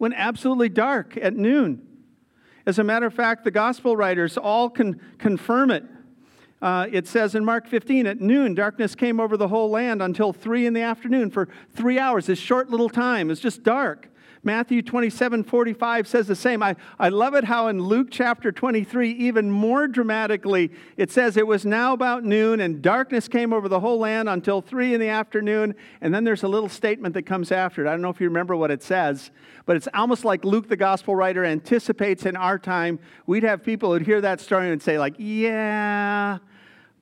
went 0.00 0.14
absolutely 0.16 0.68
dark 0.68 1.16
at 1.16 1.36
noon. 1.36 1.86
As 2.66 2.80
a 2.80 2.82
matter 2.82 3.06
of 3.06 3.14
fact, 3.14 3.44
the 3.44 3.52
gospel 3.52 3.96
writers 3.96 4.36
all 4.36 4.68
can 4.68 5.00
confirm 5.18 5.70
it. 5.70 5.84
Uh, 6.60 6.88
it 6.90 7.06
says 7.06 7.36
in 7.36 7.44
Mark 7.44 7.68
15, 7.68 8.08
at 8.08 8.20
noon, 8.20 8.56
darkness 8.56 8.96
came 8.96 9.20
over 9.20 9.36
the 9.36 9.46
whole 9.46 9.70
land 9.70 10.02
until 10.02 10.32
3 10.32 10.66
in 10.66 10.72
the 10.72 10.80
afternoon. 10.80 11.30
For 11.30 11.48
three 11.76 11.96
hours, 11.96 12.26
this 12.26 12.40
short 12.40 12.70
little 12.70 12.88
time, 12.88 13.30
it's 13.30 13.40
just 13.40 13.62
dark. 13.62 14.08
Matthew 14.44 14.82
27 14.82 15.42
45 15.42 16.06
says 16.06 16.26
the 16.26 16.36
same. 16.36 16.62
I, 16.62 16.76
I 16.98 17.08
love 17.08 17.34
it 17.34 17.44
how 17.44 17.68
in 17.68 17.80
Luke 17.80 18.08
chapter 18.10 18.52
23, 18.52 19.10
even 19.10 19.50
more 19.50 19.88
dramatically, 19.88 20.70
it 20.98 21.10
says, 21.10 21.38
It 21.38 21.46
was 21.46 21.64
now 21.64 21.94
about 21.94 22.24
noon, 22.24 22.60
and 22.60 22.82
darkness 22.82 23.26
came 23.26 23.54
over 23.54 23.68
the 23.68 23.80
whole 23.80 23.98
land 23.98 24.28
until 24.28 24.60
three 24.60 24.92
in 24.92 25.00
the 25.00 25.08
afternoon. 25.08 25.74
And 26.02 26.14
then 26.14 26.24
there's 26.24 26.42
a 26.42 26.48
little 26.48 26.68
statement 26.68 27.14
that 27.14 27.22
comes 27.22 27.50
after 27.50 27.84
it. 27.84 27.88
I 27.88 27.92
don't 27.92 28.02
know 28.02 28.10
if 28.10 28.20
you 28.20 28.28
remember 28.28 28.54
what 28.54 28.70
it 28.70 28.82
says, 28.82 29.30
but 29.64 29.76
it's 29.76 29.88
almost 29.94 30.24
like 30.24 30.44
Luke, 30.44 30.68
the 30.68 30.76
gospel 30.76 31.16
writer, 31.16 31.44
anticipates 31.44 32.26
in 32.26 32.36
our 32.36 32.58
time. 32.58 32.98
We'd 33.26 33.44
have 33.44 33.64
people 33.64 33.92
who'd 33.92 34.06
hear 34.06 34.20
that 34.20 34.40
story 34.40 34.70
and 34.70 34.82
say, 34.82 34.98
like, 34.98 35.14
Yeah. 35.18 36.38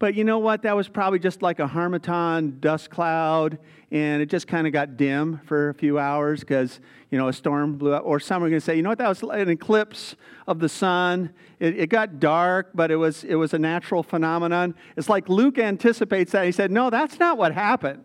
But 0.03 0.17
you 0.17 0.25
know 0.25 0.41
what? 0.41 0.63
That 0.63 0.75
was 0.75 0.89
probably 0.89 1.21
just 1.21 1.43
like 1.43 1.61
a 1.61 1.67
harmattan 1.69 2.59
dust 2.59 2.91
cloud, 2.91 3.57
and 3.93 4.21
it 4.21 4.27
just 4.27 4.49
kind 4.49 4.67
of 4.67 4.73
got 4.73 4.97
dim 4.97 5.41
for 5.45 5.69
a 5.69 5.75
few 5.75 5.97
hours 5.97 6.41
because, 6.41 6.81
you 7.13 7.19
know, 7.19 7.29
a 7.29 7.33
storm 7.33 7.79
blew 7.79 7.93
up. 7.93 8.03
Or 8.05 8.19
some 8.19 8.43
are 8.43 8.49
going 8.49 8.59
to 8.59 8.65
say, 8.65 8.75
you 8.75 8.83
know 8.83 8.89
what? 8.89 8.99
That 8.99 9.09
was 9.09 9.23
an 9.23 9.49
eclipse 9.49 10.17
of 10.49 10.59
the 10.59 10.69
sun. 10.69 11.33
It, 11.61 11.79
it, 11.79 11.87
got 11.87 12.19
dark, 12.19 12.71
but 12.75 12.91
it 12.91 12.97
was, 12.97 13.23
it 13.23 13.37
was 13.37 13.55
a 13.55 13.61
natural 13.61 14.03
phenomenon. 14.03 14.75
It's 14.97 15.09
like 15.09 15.29
Luke 15.29 15.57
anticipates 15.57 16.33
that. 16.33 16.47
He 16.47 16.53
said, 16.53 16.73
no, 16.73 16.91
that's 16.91 17.21
not 17.21 17.39
what 17.39 17.55
happened. 17.55 18.05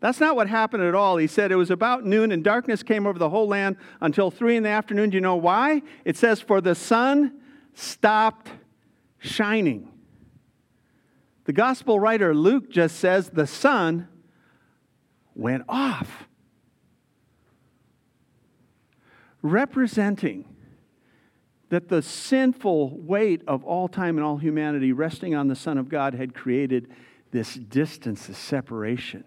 That's 0.00 0.20
not 0.20 0.36
what 0.36 0.48
happened 0.48 0.84
at 0.84 0.94
all. 0.94 1.18
He 1.18 1.26
said 1.26 1.52
it 1.52 1.56
was 1.56 1.70
about 1.70 2.06
noon 2.06 2.32
and 2.32 2.42
darkness 2.42 2.82
came 2.82 3.06
over 3.06 3.18
the 3.18 3.28
whole 3.28 3.46
land 3.46 3.76
until 4.00 4.30
three 4.30 4.56
in 4.56 4.62
the 4.62 4.70
afternoon. 4.70 5.10
Do 5.10 5.16
you 5.18 5.20
know 5.20 5.36
why? 5.36 5.82
It 6.06 6.16
says, 6.16 6.40
for 6.40 6.62
the 6.62 6.74
sun 6.74 7.42
stopped 7.74 8.48
shining. 9.18 9.91
The 11.44 11.52
gospel 11.52 11.98
writer 11.98 12.34
Luke 12.34 12.70
just 12.70 12.96
says 12.96 13.30
the 13.30 13.46
sun 13.46 14.08
went 15.34 15.64
off, 15.68 16.28
representing 19.42 20.44
that 21.70 21.88
the 21.88 22.02
sinful 22.02 22.90
weight 22.98 23.42
of 23.48 23.64
all 23.64 23.88
time 23.88 24.18
and 24.18 24.24
all 24.24 24.36
humanity 24.36 24.92
resting 24.92 25.34
on 25.34 25.48
the 25.48 25.56
Son 25.56 25.78
of 25.78 25.88
God 25.88 26.14
had 26.14 26.34
created 26.34 26.92
this 27.30 27.54
distance, 27.54 28.26
this 28.26 28.36
separation. 28.36 29.24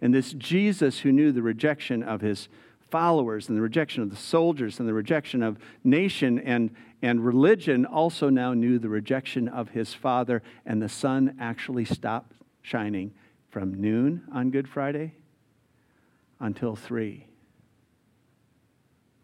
And 0.00 0.12
this 0.12 0.32
Jesus 0.32 1.00
who 1.00 1.12
knew 1.12 1.32
the 1.32 1.42
rejection 1.42 2.02
of 2.02 2.22
his 2.22 2.48
followers 2.90 3.48
and 3.48 3.56
the 3.56 3.62
rejection 3.62 4.02
of 4.02 4.10
the 4.10 4.16
soldiers 4.16 4.80
and 4.80 4.88
the 4.88 4.94
rejection 4.94 5.42
of 5.42 5.58
nation 5.84 6.38
and, 6.38 6.74
and 7.02 7.24
religion 7.24 7.84
also 7.84 8.30
now 8.30 8.54
knew 8.54 8.78
the 8.78 8.88
rejection 8.88 9.48
of 9.48 9.70
his 9.70 9.92
father, 9.92 10.40
and 10.64 10.80
the 10.80 10.88
sun 10.88 11.36
actually 11.40 11.84
stopped 11.84 12.32
shining 12.62 13.12
from 13.50 13.74
noon 13.74 14.22
on 14.32 14.50
Good 14.50 14.68
Friday 14.68 15.14
until 16.38 16.76
3. 16.76 17.26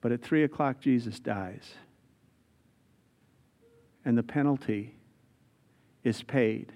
But 0.01 0.12
at 0.12 0.23
3 0.23 0.43
o'clock, 0.43 0.81
Jesus 0.81 1.21
dies. 1.21 1.75
And 4.05 4.19
the 4.19 4.23
penalty 4.23 4.97
is 6.03 6.23
paid. 6.23 6.73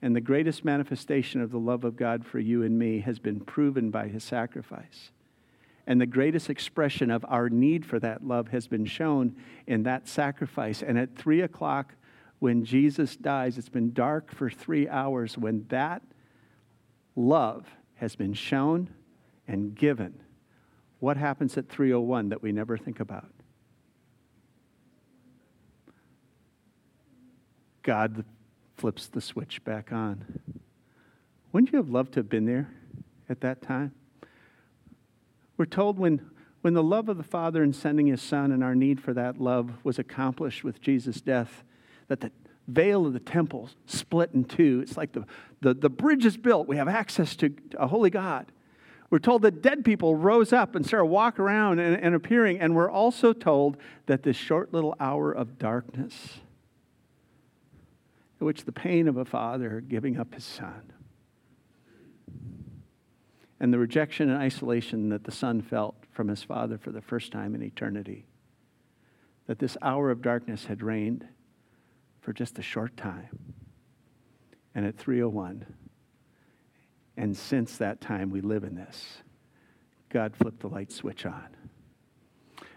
And 0.00 0.14
the 0.14 0.20
greatest 0.20 0.64
manifestation 0.64 1.40
of 1.40 1.50
the 1.50 1.58
love 1.58 1.84
of 1.84 1.96
God 1.96 2.24
for 2.24 2.38
you 2.38 2.62
and 2.62 2.78
me 2.78 3.00
has 3.00 3.18
been 3.18 3.40
proven 3.40 3.90
by 3.90 4.08
his 4.08 4.22
sacrifice. 4.22 5.10
And 5.88 5.98
the 5.98 6.06
greatest 6.06 6.50
expression 6.50 7.10
of 7.10 7.24
our 7.28 7.48
need 7.48 7.86
for 7.86 7.98
that 7.98 8.22
love 8.22 8.48
has 8.48 8.68
been 8.68 8.84
shown 8.84 9.34
in 9.66 9.84
that 9.84 10.06
sacrifice. 10.06 10.82
And 10.82 10.98
at 10.98 11.16
three 11.16 11.40
o'clock, 11.40 11.94
when 12.40 12.62
Jesus 12.66 13.16
dies, 13.16 13.56
it's 13.56 13.70
been 13.70 13.94
dark 13.94 14.30
for 14.30 14.50
three 14.50 14.86
hours. 14.86 15.38
When 15.38 15.64
that 15.70 16.02
love 17.16 17.66
has 17.94 18.14
been 18.16 18.34
shown 18.34 18.90
and 19.48 19.74
given, 19.74 20.20
what 21.00 21.16
happens 21.16 21.56
at 21.56 21.70
301 21.70 22.28
that 22.28 22.42
we 22.42 22.52
never 22.52 22.76
think 22.76 23.00
about? 23.00 23.30
God 27.82 28.26
flips 28.76 29.06
the 29.06 29.22
switch 29.22 29.64
back 29.64 29.90
on. 29.90 30.38
Wouldn't 31.50 31.72
you 31.72 31.78
have 31.78 31.88
loved 31.88 32.12
to 32.12 32.20
have 32.20 32.28
been 32.28 32.44
there 32.44 32.68
at 33.30 33.40
that 33.40 33.62
time? 33.62 33.92
We're 35.58 35.66
told 35.66 35.98
when, 35.98 36.22
when 36.62 36.72
the 36.72 36.82
love 36.82 37.10
of 37.10 37.18
the 37.18 37.22
Father 37.22 37.62
in 37.62 37.74
sending 37.74 38.06
his 38.06 38.22
Son 38.22 38.52
and 38.52 38.64
our 38.64 38.74
need 38.74 39.02
for 39.02 39.12
that 39.12 39.38
love 39.38 39.72
was 39.84 39.98
accomplished 39.98 40.64
with 40.64 40.80
Jesus' 40.80 41.20
death, 41.20 41.64
that 42.06 42.20
the 42.20 42.30
veil 42.68 43.06
of 43.06 43.12
the 43.12 43.20
temple 43.20 43.68
split 43.86 44.30
in 44.32 44.44
two. 44.44 44.80
It's 44.82 44.96
like 44.96 45.12
the, 45.12 45.24
the, 45.60 45.74
the 45.74 45.90
bridge 45.90 46.24
is 46.24 46.36
built. 46.36 46.68
We 46.68 46.76
have 46.76 46.88
access 46.88 47.34
to 47.36 47.52
a 47.76 47.88
holy 47.88 48.10
God. 48.10 48.52
We're 49.10 49.18
told 49.18 49.42
that 49.42 49.62
dead 49.62 49.84
people 49.84 50.14
rose 50.14 50.52
up 50.52 50.74
and 50.74 50.86
started 50.86 51.06
walking 51.06 51.42
around 51.42 51.78
and, 51.78 51.96
and 52.00 52.14
appearing. 52.14 52.60
And 52.60 52.76
we're 52.76 52.90
also 52.90 53.32
told 53.32 53.78
that 54.06 54.22
this 54.22 54.36
short 54.36 54.72
little 54.72 54.94
hour 55.00 55.32
of 55.32 55.58
darkness, 55.58 56.40
in 58.38 58.46
which 58.46 58.64
the 58.64 58.72
pain 58.72 59.08
of 59.08 59.16
a 59.16 59.24
father 59.24 59.80
giving 59.80 60.18
up 60.18 60.34
his 60.34 60.44
son, 60.44 60.92
and 63.60 63.72
the 63.72 63.78
rejection 63.78 64.28
and 64.30 64.40
isolation 64.40 65.08
that 65.08 65.24
the 65.24 65.32
son 65.32 65.60
felt 65.60 65.96
from 66.10 66.28
his 66.28 66.42
father 66.42 66.78
for 66.78 66.92
the 66.92 67.00
first 67.00 67.32
time 67.32 67.54
in 67.54 67.62
eternity. 67.62 68.26
That 69.46 69.58
this 69.58 69.76
hour 69.82 70.10
of 70.10 70.22
darkness 70.22 70.66
had 70.66 70.82
reigned 70.82 71.26
for 72.20 72.32
just 72.32 72.58
a 72.58 72.62
short 72.62 72.96
time. 72.96 73.54
And 74.74 74.86
at 74.86 74.96
301, 74.96 75.66
and 77.16 77.36
since 77.36 77.76
that 77.78 78.00
time 78.00 78.30
we 78.30 78.40
live 78.40 78.62
in 78.62 78.76
this, 78.76 79.22
God 80.08 80.36
flipped 80.36 80.60
the 80.60 80.68
light 80.68 80.92
switch 80.92 81.26
on. 81.26 81.48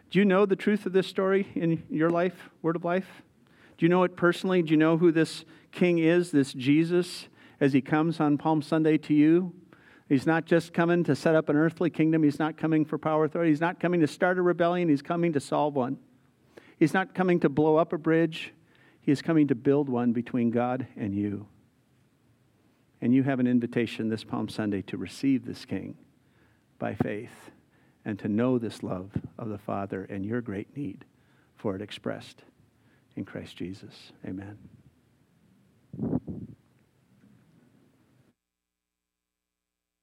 Do 0.09 0.19
you 0.19 0.25
know 0.25 0.45
the 0.45 0.55
truth 0.55 0.85
of 0.85 0.93
this 0.93 1.07
story 1.07 1.47
in 1.55 1.83
your 1.89 2.09
life, 2.09 2.49
Word 2.61 2.75
of 2.75 2.83
Life? 2.83 3.21
Do 3.77 3.85
you 3.85 3.89
know 3.89 4.03
it 4.03 4.17
personally? 4.17 4.61
Do 4.61 4.71
you 4.71 4.77
know 4.77 4.97
who 4.97 5.11
this 5.11 5.45
king 5.71 5.99
is, 5.99 6.31
this 6.31 6.53
Jesus, 6.53 7.27
as 7.59 7.71
he 7.73 7.81
comes 7.81 8.19
on 8.19 8.37
Palm 8.37 8.61
Sunday 8.61 8.97
to 8.97 9.13
you? 9.13 9.53
He's 10.11 10.25
not 10.25 10.43
just 10.43 10.73
coming 10.73 11.05
to 11.05 11.15
set 11.15 11.35
up 11.35 11.47
an 11.47 11.55
earthly 11.55 11.89
kingdom. 11.89 12.21
He's 12.21 12.37
not 12.37 12.57
coming 12.57 12.83
for 12.83 12.97
power 12.97 13.23
authority. 13.23 13.49
He's 13.49 13.61
not 13.61 13.79
coming 13.79 14.01
to 14.01 14.07
start 14.07 14.37
a 14.37 14.41
rebellion. 14.41 14.89
He's 14.89 15.01
coming 15.01 15.31
to 15.31 15.39
solve 15.39 15.73
one. 15.73 15.99
He's 16.77 16.93
not 16.93 17.15
coming 17.15 17.39
to 17.39 17.47
blow 17.47 17.77
up 17.77 17.93
a 17.93 17.97
bridge. 17.97 18.53
He 18.99 19.13
is 19.13 19.21
coming 19.21 19.47
to 19.47 19.55
build 19.55 19.87
one 19.87 20.11
between 20.11 20.51
God 20.51 20.85
and 20.97 21.15
you. 21.15 21.47
And 22.99 23.15
you 23.15 23.23
have 23.23 23.39
an 23.39 23.47
invitation 23.47 24.09
this 24.09 24.25
Palm 24.25 24.49
Sunday 24.49 24.81
to 24.81 24.97
receive 24.97 25.45
this 25.45 25.63
King 25.63 25.95
by 26.77 26.93
faith 26.93 27.51
and 28.03 28.19
to 28.19 28.27
know 28.27 28.57
this 28.57 28.83
love 28.83 29.11
of 29.39 29.47
the 29.47 29.59
Father 29.59 30.03
and 30.09 30.25
your 30.25 30.41
great 30.41 30.75
need 30.75 31.05
for 31.55 31.73
it 31.73 31.81
expressed 31.81 32.41
in 33.15 33.23
Christ 33.23 33.55
Jesus. 33.55 34.11
Amen. 34.27 34.57